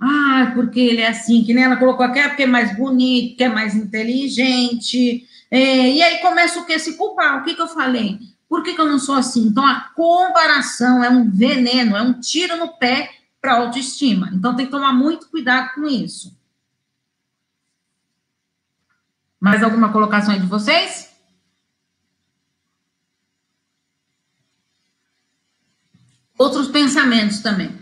Ah, 0.05 0.51
porque 0.53 0.81
ele 0.81 1.01
é 1.01 1.07
assim, 1.07 1.45
que 1.45 1.55
nem 1.55 1.63
ela 1.63 1.77
colocou 1.77 2.05
aqui, 2.05 2.19
é 2.19 2.27
porque 2.27 2.43
é 2.43 2.47
mais 2.47 2.77
bonito, 2.77 3.37
que 3.37 3.45
é 3.45 3.49
mais 3.49 3.77
inteligente. 3.77 5.29
É, 5.49 5.91
e 5.91 6.03
aí 6.03 6.19
começa 6.19 6.59
o 6.59 6.67
que? 6.67 6.77
Se 6.77 6.97
culpar. 6.97 7.41
O 7.41 7.45
que, 7.45 7.55
que 7.55 7.63
eu 7.63 7.69
falei? 7.69 8.19
Por 8.49 8.65
que, 8.65 8.75
que 8.75 8.81
eu 8.81 8.89
não 8.89 8.99
sou 8.99 9.15
assim? 9.15 9.47
Então, 9.47 9.65
a 9.65 9.93
comparação 9.95 11.05
é 11.05 11.09
um 11.09 11.31
veneno, 11.31 11.97
é 11.97 12.03
um 12.03 12.19
tiro 12.19 12.57
no 12.57 12.77
pé 12.79 13.13
para 13.41 13.53
a 13.53 13.59
autoestima. 13.59 14.29
Então, 14.35 14.57
tem 14.57 14.67
que 14.67 14.73
tomar 14.73 14.93
muito 14.93 15.29
cuidado 15.31 15.73
com 15.73 15.87
isso. 15.87 16.37
Mais 19.39 19.63
alguma 19.63 19.93
colocação 19.93 20.35
aí 20.35 20.41
de 20.41 20.47
vocês? 20.47 21.13
Outros 26.37 26.67
pensamentos 26.67 27.39
também. 27.39 27.82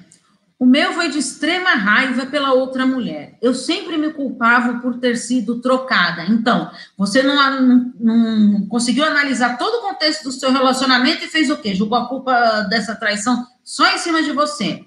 O 0.60 0.66
meu 0.66 0.92
foi 0.92 1.08
de 1.08 1.18
extrema 1.18 1.70
raiva 1.70 2.26
pela 2.26 2.52
outra 2.52 2.84
mulher. 2.84 3.38
Eu 3.40 3.54
sempre 3.54 3.96
me 3.96 4.12
culpava 4.12 4.78
por 4.78 4.98
ter 4.98 5.16
sido 5.16 5.58
trocada. 5.58 6.26
Então, 6.26 6.70
você 6.98 7.22
não, 7.22 7.62
não, 7.62 7.92
não, 7.98 8.66
conseguiu 8.68 9.06
analisar 9.06 9.56
todo 9.56 9.78
o 9.78 9.88
contexto 9.88 10.24
do 10.24 10.32
seu 10.32 10.52
relacionamento 10.52 11.24
e 11.24 11.28
fez 11.28 11.48
o 11.48 11.56
quê? 11.56 11.74
Jogou 11.74 11.96
a 11.96 12.06
culpa 12.06 12.60
dessa 12.68 12.94
traição 12.94 13.46
só 13.64 13.90
em 13.94 13.96
cima 13.96 14.22
de 14.22 14.32
você. 14.32 14.84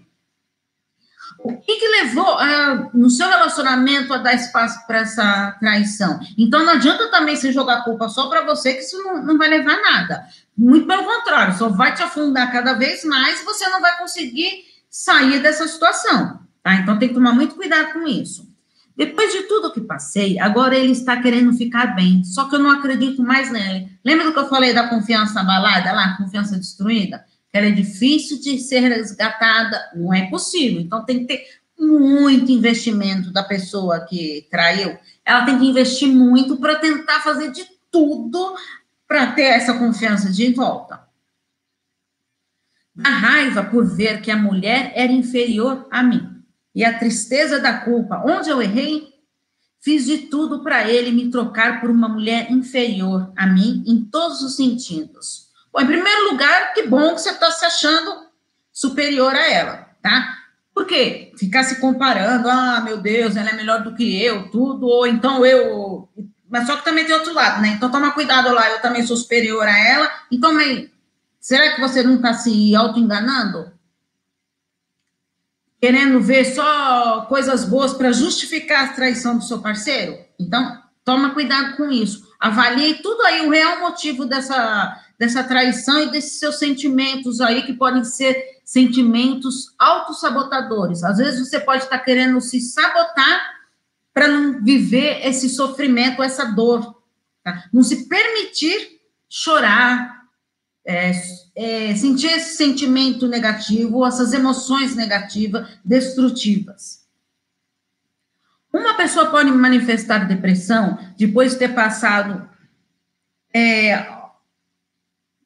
O 1.40 1.60
que, 1.60 1.76
que 1.76 1.88
levou 2.04 2.36
uh, 2.36 2.92
no 2.94 3.10
seu 3.10 3.28
relacionamento 3.28 4.14
a 4.14 4.18
dar 4.18 4.36
espaço 4.36 4.86
para 4.86 5.00
essa 5.00 5.58
traição? 5.60 6.20
Então, 6.38 6.64
não 6.64 6.74
adianta 6.74 7.10
também 7.10 7.36
você 7.36 7.52
jogar 7.52 7.80
a 7.80 7.84
culpa 7.84 8.10
só 8.10 8.30
para 8.30 8.46
você, 8.46 8.76
que 8.76 8.82
isso 8.82 9.02
não, 9.02 9.24
não 9.24 9.38
vai 9.40 9.50
levar 9.50 9.74
a 9.74 9.82
nada. 9.82 10.24
Muito 10.56 10.86
pelo 10.86 11.04
contrário, 11.04 11.58
só 11.58 11.68
vai 11.68 11.96
te 11.96 12.04
afundar 12.04 12.52
cada 12.52 12.74
vez 12.74 13.04
mais 13.04 13.42
e 13.42 13.46
você 13.46 13.68
não 13.70 13.82
vai 13.82 13.98
conseguir 13.98 14.72
sair 14.94 15.42
dessa 15.42 15.68
situação, 15.68 16.40
tá? 16.62 16.76
Então 16.76 17.00
tem 17.00 17.08
que 17.10 17.16
tomar 17.16 17.34
muito 17.34 17.56
cuidado 17.56 17.94
com 17.94 18.08
isso. 18.08 18.48
Depois 18.96 19.34
de 19.34 19.42
tudo 19.48 19.74
que 19.74 19.82
passei, 19.82 20.40
agora 20.40 20.78
ele 20.78 20.92
está 20.92 21.20
querendo 21.20 21.52
ficar 21.54 21.96
bem, 21.96 22.24
só 22.24 22.48
que 22.48 22.54
eu 22.54 22.60
não 22.60 22.70
acredito 22.70 23.24
mais 23.24 23.52
nele. 23.52 23.90
Lembra 24.06 24.26
do 24.26 24.34
que 24.34 24.38
eu 24.38 24.48
falei 24.48 24.72
da 24.72 24.88
confiança 24.88 25.40
abalada 25.40 25.92
lá, 25.92 26.16
confiança 26.16 26.60
destruída? 26.60 27.26
Ela 27.52 27.68
é 27.68 27.72
difícil 27.72 28.40
de 28.40 28.60
ser 28.60 28.82
resgatada, 28.82 29.82
não 29.96 30.14
é 30.14 30.30
possível. 30.30 30.80
Então 30.80 31.04
tem 31.04 31.22
que 31.22 31.26
ter 31.26 31.44
muito 31.80 32.52
investimento 32.52 33.32
da 33.32 33.42
pessoa 33.42 34.02
que 34.02 34.48
traiu. 34.52 34.96
Ela 35.26 35.44
tem 35.44 35.58
que 35.58 35.66
investir 35.66 36.08
muito 36.08 36.58
para 36.58 36.76
tentar 36.76 37.20
fazer 37.22 37.50
de 37.50 37.66
tudo 37.90 38.56
para 39.08 39.32
ter 39.32 39.46
essa 39.46 39.74
confiança 39.74 40.32
de 40.32 40.54
volta 40.54 41.02
a 43.02 43.10
raiva 43.10 43.64
por 43.64 43.86
ver 43.86 44.22
que 44.22 44.30
a 44.30 44.38
mulher 44.38 44.92
era 44.96 45.12
inferior 45.12 45.88
a 45.90 46.04
mim 46.04 46.30
e 46.76 46.84
a 46.84 46.98
tristeza 46.98 47.60
da 47.60 47.80
culpa. 47.80 48.24
Onde 48.26 48.50
eu 48.50 48.62
errei, 48.62 49.08
fiz 49.82 50.06
de 50.06 50.18
tudo 50.30 50.64
para 50.64 50.90
ele 50.90 51.12
me 51.12 51.30
trocar 51.30 51.82
por 51.82 51.90
uma 51.90 52.08
mulher 52.08 52.52
inferior 52.52 53.32
a 53.36 53.46
mim 53.48 53.84
em 53.88 54.04
todos 54.04 54.42
os 54.42 54.56
sentidos. 54.56 55.48
Bom, 55.72 55.82
em 55.82 55.88
primeiro 55.88 56.32
lugar, 56.32 56.74
que 56.74 56.84
bom 56.84 57.16
que 57.16 57.22
você 57.22 57.32
está 57.32 57.50
se 57.52 57.66
achando 57.66 58.28
superior 58.72 59.34
a 59.34 59.52
ela, 59.52 59.90
tá? 60.02 60.38
Por 60.74 60.86
quê? 60.86 61.32
Ficar 61.38 61.64
se 61.64 61.80
comparando, 61.80 62.50
ah, 62.50 62.82
meu 62.82 62.98
Deus, 62.98 63.36
ela 63.36 63.50
é 63.50 63.56
melhor 63.56 63.84
do 63.84 63.94
que 63.94 64.22
eu, 64.22 64.50
tudo, 64.50 64.88
ou 64.88 65.06
então 65.06 65.46
eu. 65.46 66.10
Mas 66.50 66.66
só 66.68 66.76
que 66.78 66.86
também 66.86 67.06
tem 67.06 67.16
outro 67.16 67.34
lado, 67.34 67.62
né? 67.62 67.70
Então 67.70 67.92
toma 67.92 68.12
cuidado 68.12 68.52
lá, 68.54 68.70
eu 68.70 68.82
também 68.82 69.06
sou 69.06 69.18
superior 69.18 69.68
a 69.68 69.78
ela, 69.78 70.12
então 70.32 70.54
Será 71.44 71.76
que 71.76 71.82
você 71.82 72.02
não 72.02 72.16
está 72.16 72.34
se 72.34 72.74
auto-enganando? 72.74 73.70
Querendo 75.82 76.22
ver 76.22 76.46
só 76.46 77.26
coisas 77.28 77.66
boas 77.66 77.94
para 77.94 78.14
justificar 78.14 78.86
a 78.86 78.94
traição 78.94 79.38
do 79.38 79.44
seu 79.44 79.60
parceiro? 79.62 80.18
Então, 80.40 80.82
toma 81.04 81.34
cuidado 81.34 81.76
com 81.76 81.92
isso. 81.92 82.26
Avalie 82.40 83.02
tudo 83.02 83.24
aí, 83.24 83.46
o 83.46 83.50
real 83.50 83.82
motivo 83.82 84.24
dessa, 84.24 84.98
dessa 85.20 85.44
traição 85.44 86.04
e 86.04 86.12
desses 86.12 86.40
seus 86.40 86.58
sentimentos 86.60 87.42
aí, 87.42 87.64
que 87.64 87.74
podem 87.74 88.06
ser 88.06 88.62
sentimentos 88.64 89.76
autossabotadores. 89.78 91.04
Às 91.04 91.18
vezes 91.18 91.50
você 91.50 91.60
pode 91.60 91.84
estar 91.84 91.98
tá 91.98 92.04
querendo 92.06 92.40
se 92.40 92.62
sabotar 92.62 93.54
para 94.14 94.30
não 94.30 94.64
viver 94.64 95.28
esse 95.28 95.50
sofrimento, 95.50 96.24
essa 96.24 96.46
dor. 96.46 97.04
Tá? 97.44 97.66
Não 97.74 97.84
se 97.84 98.08
permitir 98.08 99.02
chorar, 99.28 100.23
é, 100.86 101.12
é, 101.56 101.96
sentir 101.96 102.28
esse 102.28 102.58
sentimento 102.58 103.28
negativo, 103.28 104.06
essas 104.06 104.34
emoções 104.34 104.96
negativas, 104.96 105.67
destrutivas. 105.84 107.04
Uma 108.72 108.96
pessoa 108.96 109.28
pode 109.28 109.52
manifestar 109.52 110.28
depressão 110.28 110.98
depois 111.17 111.54
de 111.54 111.60
ter 111.60 111.76
passado, 111.76 112.50
é, 113.54 114.04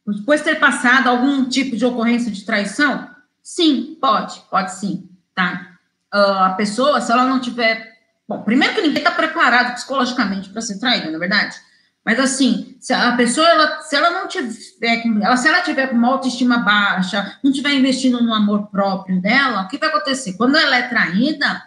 depois 0.07 0.39
de 0.39 0.45
ter 0.45 0.59
passado 0.59 1.09
algum 1.09 1.47
tipo 1.47 1.75
de 1.75 1.85
ocorrência 1.85 2.31
de 2.31 2.45
traição? 2.45 3.09
Sim, 3.43 3.97
pode, 3.99 4.41
pode 4.49 4.73
sim, 4.73 5.09
tá? 5.35 5.77
Uh, 6.13 6.43
a 6.43 6.49
pessoa, 6.51 7.01
se 7.01 7.11
ela 7.11 7.25
não 7.25 7.41
tiver, 7.41 7.97
bom, 8.27 8.41
primeiro 8.43 8.73
que 8.73 8.81
ninguém 8.81 8.99
está 8.99 9.11
preparado 9.11 9.73
psicologicamente 9.73 10.49
para 10.49 10.61
ser 10.61 10.79
traído, 10.79 11.11
na 11.11 11.17
é 11.17 11.19
verdade. 11.19 11.55
Mas 12.07 12.21
assim, 12.21 12.77
se 12.79 12.93
a 12.93 13.17
pessoa, 13.17 13.45
ela, 13.45 13.81
se 13.81 13.93
ela 13.93 14.11
não 14.11 14.29
tiver, 14.29 15.03
ela, 15.21 15.35
se 15.35 15.45
ela 15.45 15.59
tiver 15.59 15.87
com 15.87 15.97
uma 15.97 16.07
autoestima 16.07 16.59
baixa, 16.59 17.37
não 17.43 17.51
tiver 17.51 17.73
investindo 17.73 18.23
no 18.23 18.33
amor 18.33 18.67
próprio 18.67 19.21
dela, 19.21 19.63
o 19.63 19.67
que 19.67 19.77
vai 19.77 19.89
acontecer? 19.89 20.37
Quando 20.37 20.55
ela 20.55 20.77
é 20.77 20.87
traída, 20.87 21.65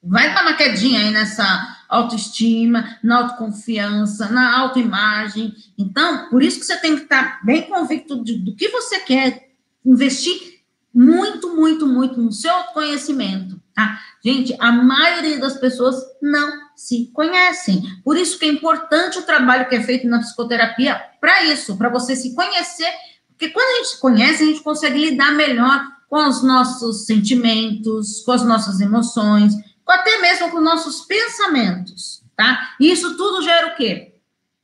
vai 0.00 0.32
dar 0.32 0.42
uma 0.42 0.54
quedinha 0.54 1.00
aí 1.00 1.10
nessa 1.10 1.84
autoestima, 1.88 2.96
na 3.02 3.22
autoconfiança, 3.22 4.28
na 4.28 4.56
autoimagem. 4.56 5.52
Então, 5.76 6.28
por 6.28 6.40
isso 6.40 6.60
que 6.60 6.66
você 6.66 6.76
tem 6.76 6.94
que 6.94 7.02
estar 7.02 7.44
bem 7.44 7.62
convicto 7.62 8.22
de, 8.22 8.38
do 8.38 8.54
que 8.54 8.68
você 8.68 9.00
quer, 9.00 9.48
investir 9.84 10.60
muito, 10.94 11.56
muito, 11.56 11.88
muito 11.88 12.20
no 12.20 12.30
seu 12.30 12.52
autoconhecimento, 12.52 13.60
tá? 13.74 14.00
Gente, 14.24 14.54
a 14.60 14.70
maioria 14.70 15.40
das 15.40 15.58
pessoas 15.58 15.96
não 16.22 16.65
se 16.76 17.10
conhecem. 17.14 17.82
Por 18.04 18.18
isso 18.18 18.38
que 18.38 18.44
é 18.44 18.48
importante 18.48 19.18
o 19.18 19.22
trabalho 19.22 19.68
que 19.68 19.74
é 19.74 19.82
feito 19.82 20.06
na 20.06 20.18
psicoterapia 20.18 20.94
para 21.18 21.44
isso, 21.44 21.76
para 21.76 21.88
você 21.88 22.14
se 22.14 22.34
conhecer, 22.34 22.92
porque 23.30 23.48
quando 23.48 23.66
a 23.66 23.78
gente 23.78 23.88
se 23.88 24.00
conhece, 24.00 24.42
a 24.42 24.46
gente 24.46 24.62
consegue 24.62 25.10
lidar 25.10 25.32
melhor 25.32 25.82
com 26.08 26.28
os 26.28 26.42
nossos 26.42 27.06
sentimentos, 27.06 28.20
com 28.20 28.32
as 28.32 28.44
nossas 28.44 28.80
emoções, 28.80 29.54
até 29.88 30.18
mesmo 30.18 30.50
com 30.50 30.60
nossos 30.60 31.00
pensamentos, 31.02 32.22
tá? 32.36 32.74
E 32.78 32.90
isso 32.90 33.16
tudo 33.16 33.42
gera 33.42 33.68
o 33.68 33.76
quê? 33.76 34.14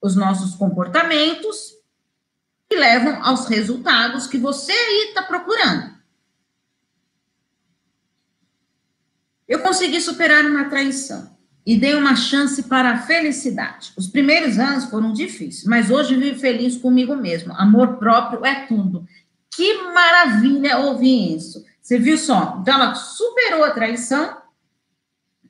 Os 0.01 0.15
nossos 0.15 0.55
comportamentos 0.55 1.75
que 2.69 2.77
levam 2.77 3.25
aos 3.25 3.47
resultados 3.47 4.27
que 4.27 4.39
você 4.39 4.73
aí 4.73 5.09
está 5.09 5.23
procurando. 5.23 5.93
Eu 9.49 9.61
consegui 9.61 10.01
superar 10.01 10.45
uma 10.45 10.69
traição 10.69 11.33
e 11.65 11.77
dei 11.77 11.95
uma 11.95 12.17
chance 12.17 12.65
para 12.65 12.91
a 12.91 12.99
felicidade. 12.99 13.93
Os 13.97 14.09
primeiros 14.09 14.59
anos 14.59 14.87
foram 14.87 15.13
difíceis, 15.13 15.65
mas 15.65 15.91
hoje 15.91 16.17
vivo 16.17 16.39
feliz 16.39 16.77
comigo 16.77 17.15
mesmo. 17.15 17.53
Amor 17.55 17.99
próprio 17.99 18.45
é 18.45 18.67
tudo. 18.67 19.07
Que 19.55 19.83
maravilha 19.93 20.79
ouvir 20.79 21.37
isso. 21.37 21.65
Você 21.81 21.99
viu 21.99 22.19
só? 22.19 22.59
Então 22.61 22.75
ela 22.75 22.95
superou 22.95 23.65
a 23.65 23.71
traição, 23.71 24.37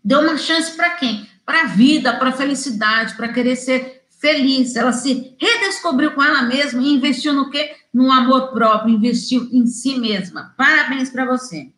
deu 0.04 0.20
uma 0.20 0.36
chance 0.36 0.76
para 0.76 0.90
quem? 0.90 1.26
Para 1.44 1.62
a 1.62 1.66
vida, 1.66 2.12
para 2.16 2.30
a 2.30 2.32
felicidade, 2.32 3.14
para 3.14 3.32
querer 3.32 3.56
ser 3.56 4.02
feliz. 4.20 4.76
Ela 4.76 4.92
se 4.92 5.34
redescobriu 5.38 6.12
com 6.12 6.22
ela 6.22 6.42
mesma 6.42 6.82
e 6.82 6.92
investiu 6.92 7.32
no 7.32 7.50
quê? 7.50 7.74
No 7.92 8.10
amor 8.10 8.52
próprio, 8.52 8.94
investiu 8.94 9.48
em 9.52 9.66
si 9.66 9.98
mesma. 9.98 10.54
Parabéns 10.56 11.10
para 11.10 11.24
você. 11.24 11.70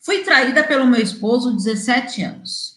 Fui 0.00 0.18
traída 0.18 0.62
pelo 0.62 0.86
meu 0.86 1.00
esposo, 1.00 1.56
17 1.56 2.22
anos. 2.22 2.75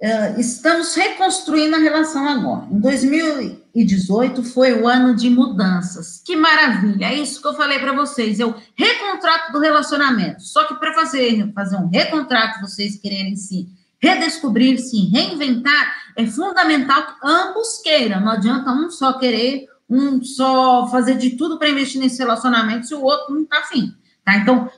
Uh, 0.00 0.38
estamos 0.38 0.94
reconstruindo 0.94 1.74
a 1.74 1.80
relação 1.80 2.24
agora. 2.28 2.68
Em 2.70 2.78
2018 2.78 4.44
foi 4.44 4.72
o 4.72 4.86
ano 4.86 5.16
de 5.16 5.28
mudanças. 5.28 6.22
Que 6.24 6.36
maravilha! 6.36 7.06
É 7.06 7.14
isso 7.14 7.42
que 7.42 7.48
eu 7.48 7.54
falei 7.54 7.80
para 7.80 7.92
vocês. 7.92 8.38
Eu 8.38 8.54
recontrato 8.76 9.52
do 9.52 9.58
relacionamento. 9.58 10.40
Só 10.42 10.68
que 10.68 10.74
para 10.74 10.94
fazer, 10.94 11.52
fazer 11.52 11.76
um 11.76 11.88
recontrato, 11.88 12.60
vocês 12.60 12.96
quererem 12.96 13.34
se 13.34 13.68
redescobrir, 14.00 14.78
se 14.78 15.08
reinventar, 15.08 16.12
é 16.16 16.24
fundamental 16.26 17.04
que 17.06 17.14
ambos 17.24 17.78
queiram. 17.82 18.20
Não 18.20 18.30
adianta 18.30 18.70
um 18.70 18.88
só 18.90 19.18
querer, 19.18 19.66
um 19.90 20.22
só 20.22 20.86
fazer 20.88 21.16
de 21.16 21.30
tudo 21.30 21.58
para 21.58 21.70
investir 21.70 22.00
nesse 22.00 22.18
relacionamento 22.18 22.86
se 22.86 22.94
o 22.94 23.02
outro 23.02 23.34
não 23.34 23.42
está 23.42 23.58
afim. 23.58 23.92
Tá? 24.24 24.36
Então, 24.36 24.70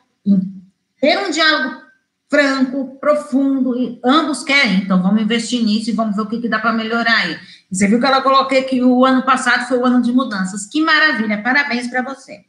ter 0.98 1.18
um 1.18 1.30
diálogo 1.30 1.79
franco, 2.30 2.96
profundo, 3.00 3.76
e 3.76 4.00
ambos 4.04 4.44
querem, 4.44 4.76
então 4.76 5.02
vamos 5.02 5.20
investir 5.20 5.64
nisso 5.64 5.90
e 5.90 5.92
vamos 5.92 6.14
ver 6.14 6.22
o 6.22 6.26
que, 6.28 6.40
que 6.40 6.48
dá 6.48 6.60
para 6.60 6.72
melhorar 6.72 7.16
aí. 7.16 7.36
Você 7.70 7.88
viu 7.88 7.98
que 7.98 8.06
ela 8.06 8.22
coloquei 8.22 8.62
que 8.62 8.80
o 8.82 9.04
ano 9.04 9.24
passado 9.24 9.66
foi 9.66 9.78
o 9.78 9.84
ano 9.84 10.00
de 10.00 10.12
mudanças. 10.12 10.66
Que 10.66 10.80
maravilha, 10.80 11.42
parabéns 11.42 11.88
para 11.88 12.02
você. 12.02 12.44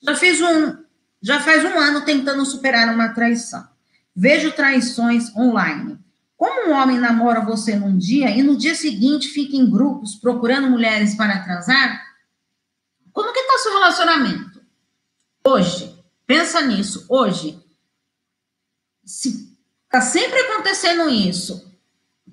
Já 0.00 0.14
fiz 0.14 0.40
um, 0.40 0.76
já 1.20 1.40
faz 1.40 1.64
um 1.64 1.78
ano 1.78 2.04
tentando 2.04 2.44
superar 2.44 2.94
uma 2.94 3.08
traição. 3.08 3.66
Vejo 4.14 4.52
traições 4.52 5.34
online. 5.36 5.98
Como 6.36 6.70
um 6.70 6.72
homem 6.72 6.98
namora 6.98 7.40
você 7.40 7.76
num 7.76 7.96
dia 7.96 8.30
e 8.30 8.42
no 8.42 8.56
dia 8.56 8.74
seguinte 8.74 9.28
fica 9.28 9.56
em 9.56 9.68
grupos 9.68 10.16
procurando 10.16 10.70
mulheres 10.70 11.14
para 11.16 11.42
transar, 11.42 12.02
como 13.12 13.32
que 13.32 13.38
está 13.38 13.58
seu 13.58 13.72
relacionamento? 13.74 14.60
Hoje, 15.44 15.94
pensa 16.26 16.60
nisso, 16.62 17.04
hoje, 17.08 17.61
se 19.04 19.56
está 19.84 20.00
sempre 20.00 20.38
acontecendo 20.40 21.08
isso, 21.10 21.70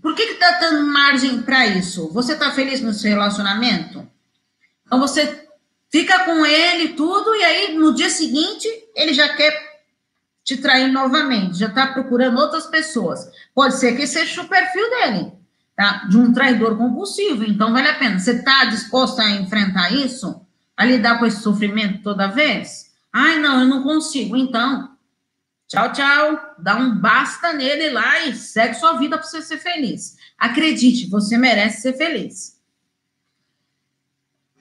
por 0.01 0.15
que 0.15 0.23
está 0.23 0.60
dando 0.60 0.88
margem 0.88 1.41
para 1.41 1.67
isso? 1.67 2.12
Você 2.13 2.34
está 2.34 2.51
feliz 2.51 2.82
no 2.82 2.93
seu 2.93 3.12
relacionamento? 3.12 4.08
Então 4.86 4.99
você 4.99 5.47
fica 5.91 6.25
com 6.25 6.45
ele 6.45 6.89
tudo, 6.89 7.36
e 7.36 7.43
aí 7.43 7.75
no 7.75 7.93
dia 7.93 8.10
seguinte 8.10 8.67
ele 8.95 9.13
já 9.13 9.36
quer 9.36 9.69
te 10.43 10.58
trair 10.58 10.91
novamente, 10.91 11.60
já 11.60 11.67
está 11.67 11.88
procurando 11.88 12.39
outras 12.39 12.65
pessoas. 12.65 13.29
Pode 13.53 13.75
ser 13.75 13.95
que 13.95 14.08
seja 14.08 14.41
o 14.41 14.47
perfil 14.47 14.89
dele, 14.89 15.32
tá? 15.75 16.05
De 16.10 16.17
um 16.17 16.34
traidor 16.34 16.75
compulsivo. 16.75 17.43
Então, 17.43 17.71
vale 17.71 17.88
a 17.88 17.99
pena. 17.99 18.17
Você 18.17 18.32
está 18.32 18.65
disposto 18.65 19.19
a 19.19 19.29
enfrentar 19.29 19.93
isso? 19.93 20.41
A 20.75 20.86
lidar 20.86 21.19
com 21.19 21.25
esse 21.27 21.41
sofrimento 21.41 22.01
toda 22.01 22.27
vez? 22.27 22.91
Ai, 23.13 23.38
não, 23.38 23.60
eu 23.60 23.67
não 23.67 23.84
consigo. 23.84 24.36
Então, 24.36 24.89
tchau, 25.69 25.93
tchau. 25.93 26.55
Dá 26.60 26.75
um 26.75 26.99
basta 26.99 27.53
nele 27.53 27.91
lá 27.91 28.25
e 28.25 28.36
segue 28.36 28.73
sua 28.73 28.97
vida 28.97 29.17
para 29.17 29.25
você 29.25 29.41
ser 29.41 29.60
feliz. 29.60 30.17
Acredite, 30.38 31.10
você 31.10 31.38
merece 31.38 31.82
ser 31.82 31.93
feliz. 31.93 32.60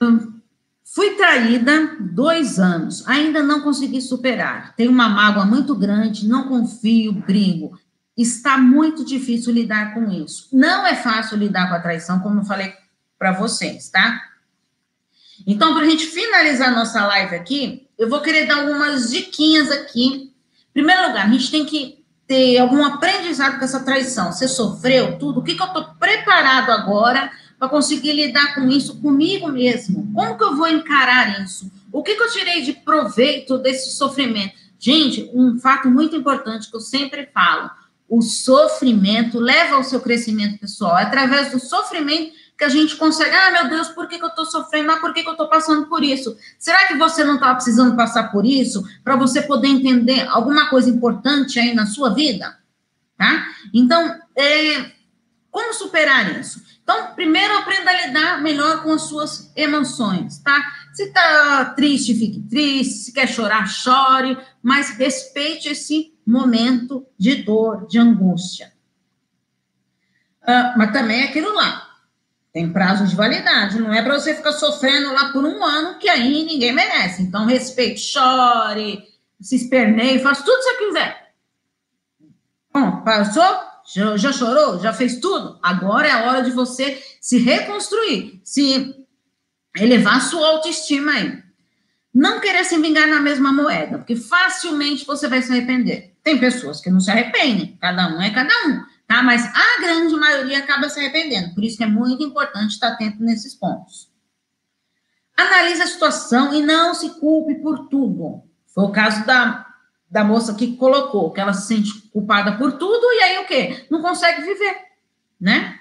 Hum. 0.01 0.39
Fui 0.91 1.11
traída 1.11 1.97
dois 1.99 2.57
anos, 2.57 3.07
ainda 3.07 3.43
não 3.43 3.61
consegui 3.61 4.01
superar. 4.01 4.75
Tenho 4.75 4.89
uma 4.89 5.07
mágoa 5.07 5.45
muito 5.45 5.75
grande, 5.75 6.27
não 6.27 6.47
confio, 6.47 7.13
brigo. 7.13 7.79
Está 8.17 8.57
muito 8.57 9.05
difícil 9.05 9.53
lidar 9.53 9.93
com 9.93 10.09
isso. 10.09 10.49
Não 10.51 10.85
é 10.85 10.95
fácil 10.95 11.37
lidar 11.37 11.69
com 11.69 11.75
a 11.75 11.79
traição, 11.79 12.19
como 12.19 12.39
eu 12.39 12.45
falei 12.45 12.73
para 13.19 13.33
vocês, 13.33 13.89
tá? 13.89 14.19
Então, 15.45 15.73
para 15.73 15.83
a 15.83 15.89
gente 15.89 16.07
finalizar 16.07 16.73
nossa 16.73 17.05
live 17.05 17.35
aqui, 17.35 17.87
eu 17.97 18.09
vou 18.09 18.21
querer 18.21 18.45
dar 18.45 18.61
algumas 18.61 19.11
diquinhas 19.11 19.69
aqui. 19.71 20.28
Em 20.69 20.73
primeiro 20.73 21.07
lugar, 21.07 21.25
a 21.25 21.29
gente 21.29 21.51
tem 21.51 21.65
que 21.65 21.99
ter 22.27 22.59
algum 22.59 22.85
aprendizado 22.85 23.57
com 23.57 23.65
essa 23.65 23.79
traição. 23.79 24.31
Você 24.31 24.47
sofreu 24.47 25.17
tudo? 25.17 25.39
O 25.39 25.43
que, 25.43 25.55
que 25.55 25.61
eu 25.61 25.67
estou 25.67 25.85
preparado 25.99 26.69
agora 26.69 27.31
para 27.57 27.67
conseguir 27.67 28.13
lidar 28.13 28.53
com 28.53 28.69
isso 28.69 29.01
comigo 29.01 29.47
mesmo? 29.51 30.11
Como 30.13 30.37
que 30.37 30.43
eu 30.43 30.55
vou 30.55 30.67
encarar 30.67 31.43
isso? 31.43 31.71
O 31.91 32.03
que, 32.03 32.15
que 32.15 32.21
eu 32.21 32.31
tirei 32.31 32.61
de 32.61 32.73
proveito 32.73 33.57
desse 33.57 33.95
sofrimento? 33.95 34.53
Gente, 34.77 35.29
um 35.33 35.59
fato 35.59 35.89
muito 35.89 36.15
importante 36.15 36.69
que 36.69 36.75
eu 36.75 36.81
sempre 36.81 37.27
falo: 37.33 37.71
o 38.07 38.21
sofrimento 38.21 39.39
leva 39.39 39.75
ao 39.75 39.83
seu 39.83 39.99
crescimento 39.99 40.59
pessoal. 40.59 40.97
É 40.97 41.03
através 41.03 41.51
do 41.51 41.59
sofrimento 41.59 42.31
que 42.59 42.65
a 42.65 42.69
gente 42.69 42.97
consegue. 42.97 43.33
Ah, 43.33 43.51
meu 43.51 43.69
Deus, 43.69 43.87
por 43.87 44.05
que, 44.09 44.17
que 44.17 44.23
eu 44.23 44.27
estou 44.29 44.45
sofrendo? 44.45 44.91
Ah, 44.91 44.99
por 44.99 45.13
que, 45.13 45.23
que 45.23 45.29
eu 45.29 45.31
estou 45.31 45.47
passando 45.47 45.87
por 45.87 46.03
isso? 46.03 46.37
Será 46.59 46.85
que 46.87 46.95
você 46.95 47.23
não 47.23 47.35
está 47.35 47.55
precisando 47.55 47.95
passar 47.95 48.33
por 48.33 48.45
isso 48.45 48.83
para 49.01 49.15
você 49.15 49.41
poder 49.41 49.69
entender 49.69 50.27
alguma 50.27 50.69
coisa 50.69 50.89
importante 50.89 51.57
aí 51.57 51.73
na 51.73 51.85
sua 51.85 52.13
vida? 52.13 52.59
Tá? 53.17 53.47
Então, 53.73 54.19
é, 54.35 54.91
como 55.49 55.73
superar 55.73 56.37
isso? 56.37 56.61
Então, 56.83 57.13
primeiro 57.15 57.57
aprenda 57.57 57.91
a 57.91 58.07
lidar 58.07 58.41
melhor 58.41 58.83
com 58.83 58.91
as 58.91 59.03
suas 59.03 59.53
emoções, 59.55 60.39
tá? 60.39 60.61
Se 60.93 61.13
tá 61.13 61.73
triste, 61.77 62.13
fique 62.13 62.41
triste, 62.41 63.05
se 63.05 63.13
quer 63.13 63.27
chorar, 63.27 63.67
chore, 63.67 64.37
mas 64.61 64.89
respeite 64.97 65.69
esse 65.69 66.13
momento 66.25 67.05
de 67.17 67.35
dor, 67.35 67.87
de 67.87 67.99
angústia. 67.99 68.73
Uh, 70.41 70.77
mas 70.77 70.91
também 70.91 71.21
é 71.21 71.25
aquilo 71.25 71.53
lá, 71.53 71.88
tem 72.51 72.71
prazo 72.71 73.05
de 73.05 73.15
validade, 73.15 73.79
não 73.79 73.93
é 73.93 74.01
para 74.01 74.19
você 74.19 74.33
ficar 74.33 74.51
sofrendo 74.53 75.13
lá 75.13 75.31
por 75.31 75.45
um 75.45 75.63
ano 75.63 75.99
que 75.99 76.09
aí 76.09 76.45
ninguém 76.45 76.73
merece. 76.73 77.21
Então, 77.21 77.45
respeite, 77.45 77.99
chore, 77.99 79.03
se 79.39 79.55
esperneie, 79.55 80.19
faça 80.19 80.43
tudo 80.43 80.57
que 80.57 80.63
você 80.63 80.77
quiser. 80.77 81.33
Bom, 82.73 83.01
passou? 83.01 83.69
Já, 83.93 84.17
já 84.17 84.31
chorou? 84.31 84.79
Já 84.79 84.93
fez 84.93 85.19
tudo? 85.19 85.59
Agora 85.61 86.07
é 86.07 86.11
a 86.11 86.23
hora 86.25 86.43
de 86.43 86.51
você 86.51 87.01
se 87.21 87.37
reconstruir, 87.37 88.41
se 88.43 88.95
elevar 89.77 90.17
a 90.17 90.21
sua 90.21 90.47
autoestima 90.47 91.11
aí. 91.11 91.43
Não 92.13 92.39
querer 92.39 92.65
se 92.65 92.77
vingar 92.79 93.07
na 93.07 93.21
mesma 93.21 93.53
moeda, 93.53 93.99
porque 93.99 94.15
facilmente 94.15 95.05
você 95.05 95.27
vai 95.27 95.41
se 95.41 95.51
arrepender. 95.51 96.15
Tem 96.23 96.39
pessoas 96.39 96.81
que 96.81 96.89
não 96.89 96.99
se 96.99 97.11
arrependem, 97.11 97.77
cada 97.79 98.07
um 98.07 98.21
é 98.21 98.31
cada 98.31 98.53
um, 98.67 98.83
tá? 99.09 99.23
Mas 99.23 99.43
a 99.43 99.81
grande 99.81 100.15
maioria 100.15 100.59
acaba 100.59 100.87
se 100.87 100.99
arrependendo. 100.99 101.55
Por 101.55 101.63
isso 101.63 101.83
é 101.83 101.87
muito 101.87 102.23
importante 102.23 102.73
estar 102.73 102.89
atento 102.89 103.21
nesses 103.23 103.55
pontos. 103.55 104.09
Analise 105.35 105.81
a 105.81 105.87
situação 105.87 106.53
e 106.53 106.61
não 106.61 106.93
se 106.93 107.09
culpe 107.19 107.55
por 107.55 107.89
tudo. 107.89 108.43
Foi 108.67 108.83
o 108.83 108.91
caso 108.91 109.25
da 109.25 109.65
da 110.11 110.23
moça 110.23 110.55
que 110.55 110.75
colocou, 110.75 111.31
que 111.31 111.39
ela 111.39 111.53
se 111.53 111.67
sente 111.67 112.01
culpada 112.11 112.57
por 112.57 112.71
tudo, 112.71 113.05
e 113.13 113.21
aí 113.21 113.37
o 113.37 113.45
quê? 113.45 113.85
Não 113.91 114.01
consegue 114.01 114.41
viver, 114.41 114.75
né? 115.39 115.77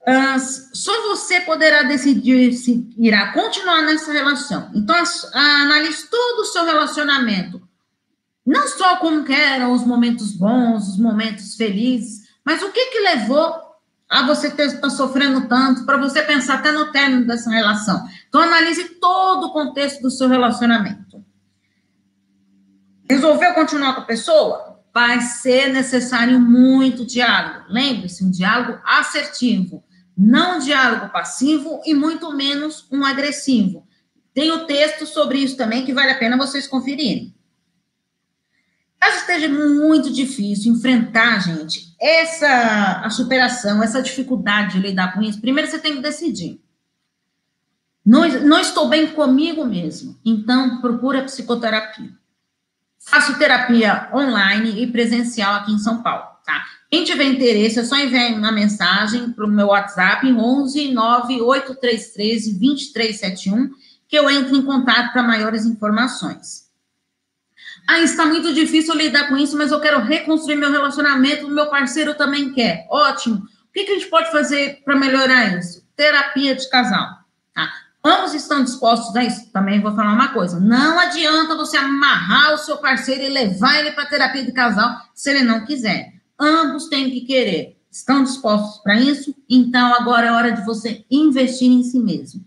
Uh, 0.00 0.40
só 0.72 1.08
você 1.08 1.38
poderá 1.42 1.82
decidir 1.82 2.54
se 2.54 2.88
irá 2.96 3.32
continuar 3.34 3.82
nessa 3.82 4.10
relação. 4.10 4.70
Então, 4.74 4.96
analise 5.34 6.08
todo 6.08 6.38
o 6.38 6.44
seu 6.46 6.64
relacionamento. 6.64 7.60
Não 8.46 8.66
só 8.66 8.96
como 8.96 9.24
que 9.24 9.34
eram 9.34 9.72
os 9.72 9.84
momentos 9.84 10.32
bons, 10.32 10.88
os 10.88 10.98
momentos 10.98 11.54
felizes, 11.54 12.17
mas 12.48 12.62
o 12.62 12.72
que 12.72 12.86
que 12.86 13.00
levou 13.00 13.52
a 14.08 14.26
você 14.26 14.46
estar 14.46 14.80
tá 14.80 14.88
sofrendo 14.88 15.46
tanto, 15.48 15.84
para 15.84 15.98
você 15.98 16.22
pensar 16.22 16.54
até 16.54 16.72
no 16.72 16.90
término 16.90 17.26
dessa 17.26 17.50
relação. 17.50 18.08
Então, 18.26 18.40
analise 18.40 18.88
todo 18.98 19.48
o 19.48 19.52
contexto 19.52 20.00
do 20.00 20.10
seu 20.10 20.28
relacionamento. 20.28 21.22
Resolveu 23.06 23.52
continuar 23.52 23.94
com 23.96 24.00
a 24.00 24.06
pessoa? 24.06 24.80
Vai 24.94 25.20
ser 25.20 25.70
necessário 25.74 26.40
muito 26.40 27.04
diálogo. 27.04 27.66
Lembre-se, 27.68 28.24
um 28.24 28.30
diálogo 28.30 28.80
assertivo, 28.82 29.84
não 30.16 30.56
um 30.56 30.60
diálogo 30.60 31.12
passivo 31.12 31.82
e 31.84 31.92
muito 31.92 32.34
menos 32.34 32.88
um 32.90 33.04
agressivo. 33.04 33.86
Tem 34.32 34.50
o 34.50 34.64
texto 34.64 35.04
sobre 35.04 35.36
isso 35.36 35.54
também 35.54 35.84
que 35.84 35.92
vale 35.92 36.12
a 36.12 36.18
pena 36.18 36.38
vocês 36.38 36.66
conferirem. 36.66 37.37
Caso 39.00 39.18
esteja 39.18 39.48
muito 39.48 40.12
difícil 40.12 40.72
enfrentar, 40.72 41.40
gente, 41.40 41.94
essa 42.00 43.02
a 43.04 43.10
superação, 43.10 43.82
essa 43.82 44.02
dificuldade 44.02 44.74
de 44.74 44.80
lidar 44.80 45.14
com 45.14 45.22
isso, 45.22 45.40
primeiro 45.40 45.70
você 45.70 45.78
tem 45.78 45.96
que 45.96 46.02
decidir. 46.02 46.60
Não, 48.04 48.26
não 48.40 48.58
estou 48.58 48.88
bem 48.88 49.08
comigo 49.08 49.64
mesmo, 49.64 50.18
então 50.24 50.80
procura 50.80 51.22
psicoterapia. 51.22 52.10
Faço 52.98 53.38
terapia 53.38 54.08
online 54.12 54.82
e 54.82 54.86
presencial 54.86 55.54
aqui 55.54 55.72
em 55.72 55.78
São 55.78 56.02
Paulo, 56.02 56.24
tá? 56.44 56.64
Quem 56.90 57.04
tiver 57.04 57.24
interesse, 57.24 57.78
é 57.78 57.84
só 57.84 57.96
enviar 57.96 58.32
uma 58.32 58.50
mensagem 58.50 59.30
para 59.32 59.44
o 59.44 59.48
meu 59.48 59.68
WhatsApp, 59.68 60.26
11 60.26 60.92
98313 60.92 62.58
2371, 62.58 63.70
que 64.08 64.18
eu 64.18 64.28
entro 64.30 64.56
em 64.56 64.62
contato 64.62 65.12
para 65.12 65.22
maiores 65.22 65.66
informações. 65.66 66.67
Ah, 67.86 68.00
está 68.00 68.26
muito 68.26 68.52
difícil 68.52 68.94
lidar 68.94 69.28
com 69.28 69.36
isso, 69.36 69.56
mas 69.56 69.70
eu 69.70 69.80
quero 69.80 70.00
reconstruir 70.00 70.56
meu 70.56 70.70
relacionamento, 70.70 71.46
o 71.46 71.50
meu 71.50 71.66
parceiro 71.66 72.14
também 72.14 72.52
quer. 72.52 72.86
Ótimo. 72.90 73.36
O 73.36 73.72
que, 73.72 73.84
que 73.84 73.92
a 73.92 73.94
gente 73.94 74.08
pode 74.08 74.30
fazer 74.30 74.82
para 74.84 74.96
melhorar 74.96 75.58
isso? 75.58 75.86
Terapia 75.96 76.54
de 76.54 76.68
casal. 76.68 77.08
Tá? 77.54 77.70
Ambos 78.04 78.34
estão 78.34 78.62
dispostos 78.62 79.14
a 79.16 79.24
isso. 79.24 79.50
Também 79.52 79.80
vou 79.80 79.94
falar 79.94 80.12
uma 80.12 80.28
coisa: 80.28 80.60
não 80.60 80.98
adianta 80.98 81.56
você 81.56 81.76
amarrar 81.76 82.54
o 82.54 82.58
seu 82.58 82.78
parceiro 82.78 83.22
e 83.22 83.28
levar 83.28 83.78
ele 83.78 83.92
para 83.92 84.06
terapia 84.06 84.44
de 84.44 84.52
casal 84.52 84.96
se 85.14 85.30
ele 85.30 85.42
não 85.42 85.64
quiser. 85.64 86.12
Ambos 86.38 86.88
têm 86.88 87.10
que 87.10 87.22
querer. 87.22 87.76
Estão 87.90 88.22
dispostos 88.22 88.82
para 88.82 89.00
isso? 89.00 89.34
Então 89.48 89.94
agora 89.94 90.26
é 90.26 90.32
hora 90.32 90.52
de 90.52 90.64
você 90.64 91.04
investir 91.10 91.70
em 91.70 91.82
si 91.82 91.98
mesmo. 91.98 92.44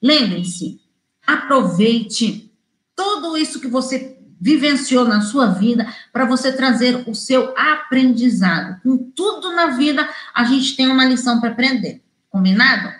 Lembre-se, 0.00 0.80
aproveite 1.26 2.50
tudo 2.96 3.36
isso 3.36 3.60
que 3.60 3.68
você 3.68 4.13
vivenciou 4.40 5.04
na 5.04 5.20
sua 5.20 5.46
vida 5.46 5.86
para 6.12 6.24
você 6.24 6.52
trazer 6.52 7.08
o 7.08 7.14
seu 7.14 7.54
aprendizado. 7.56 8.80
Com 8.82 8.96
tudo 8.96 9.52
na 9.52 9.68
vida, 9.68 10.08
a 10.34 10.44
gente 10.44 10.76
tem 10.76 10.88
uma 10.88 11.04
lição 11.04 11.40
para 11.40 11.50
aprender. 11.50 12.02
Combinado? 12.30 12.92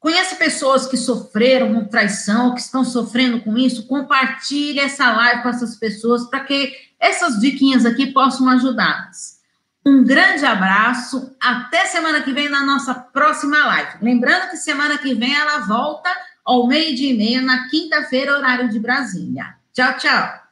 Conhece 0.00 0.36
pessoas 0.36 0.86
que 0.86 0.96
sofreram 0.96 1.74
com 1.74 1.84
traição, 1.84 2.54
que 2.54 2.60
estão 2.60 2.84
sofrendo 2.84 3.40
com 3.40 3.58
isso? 3.58 3.86
Compartilhe 3.86 4.78
essa 4.78 5.12
live 5.12 5.42
com 5.42 5.48
essas 5.48 5.76
pessoas 5.76 6.28
para 6.30 6.40
que 6.40 6.72
essas 7.00 7.40
diquinhas 7.40 7.84
aqui 7.84 8.06
possam 8.12 8.48
ajudá-las. 8.48 9.38
Um 9.84 10.04
grande 10.04 10.44
abraço, 10.44 11.34
até 11.40 11.86
semana 11.86 12.22
que 12.22 12.32
vem 12.32 12.48
na 12.48 12.64
nossa 12.64 12.94
próxima 12.94 13.58
live. 13.66 13.98
Lembrando 14.02 14.50
que 14.50 14.56
semana 14.56 14.98
que 14.98 15.14
vem 15.14 15.34
ela 15.34 15.60
volta 15.60 16.10
ao 16.44 16.66
meio-dia 16.66 17.10
e 17.10 17.16
meia, 17.16 17.40
na 17.42 17.68
quinta-feira, 17.68 18.36
horário 18.36 18.68
de 18.68 18.78
Brasília. 18.78 19.57
Tchau, 19.72 19.92
tchau. 19.98 20.47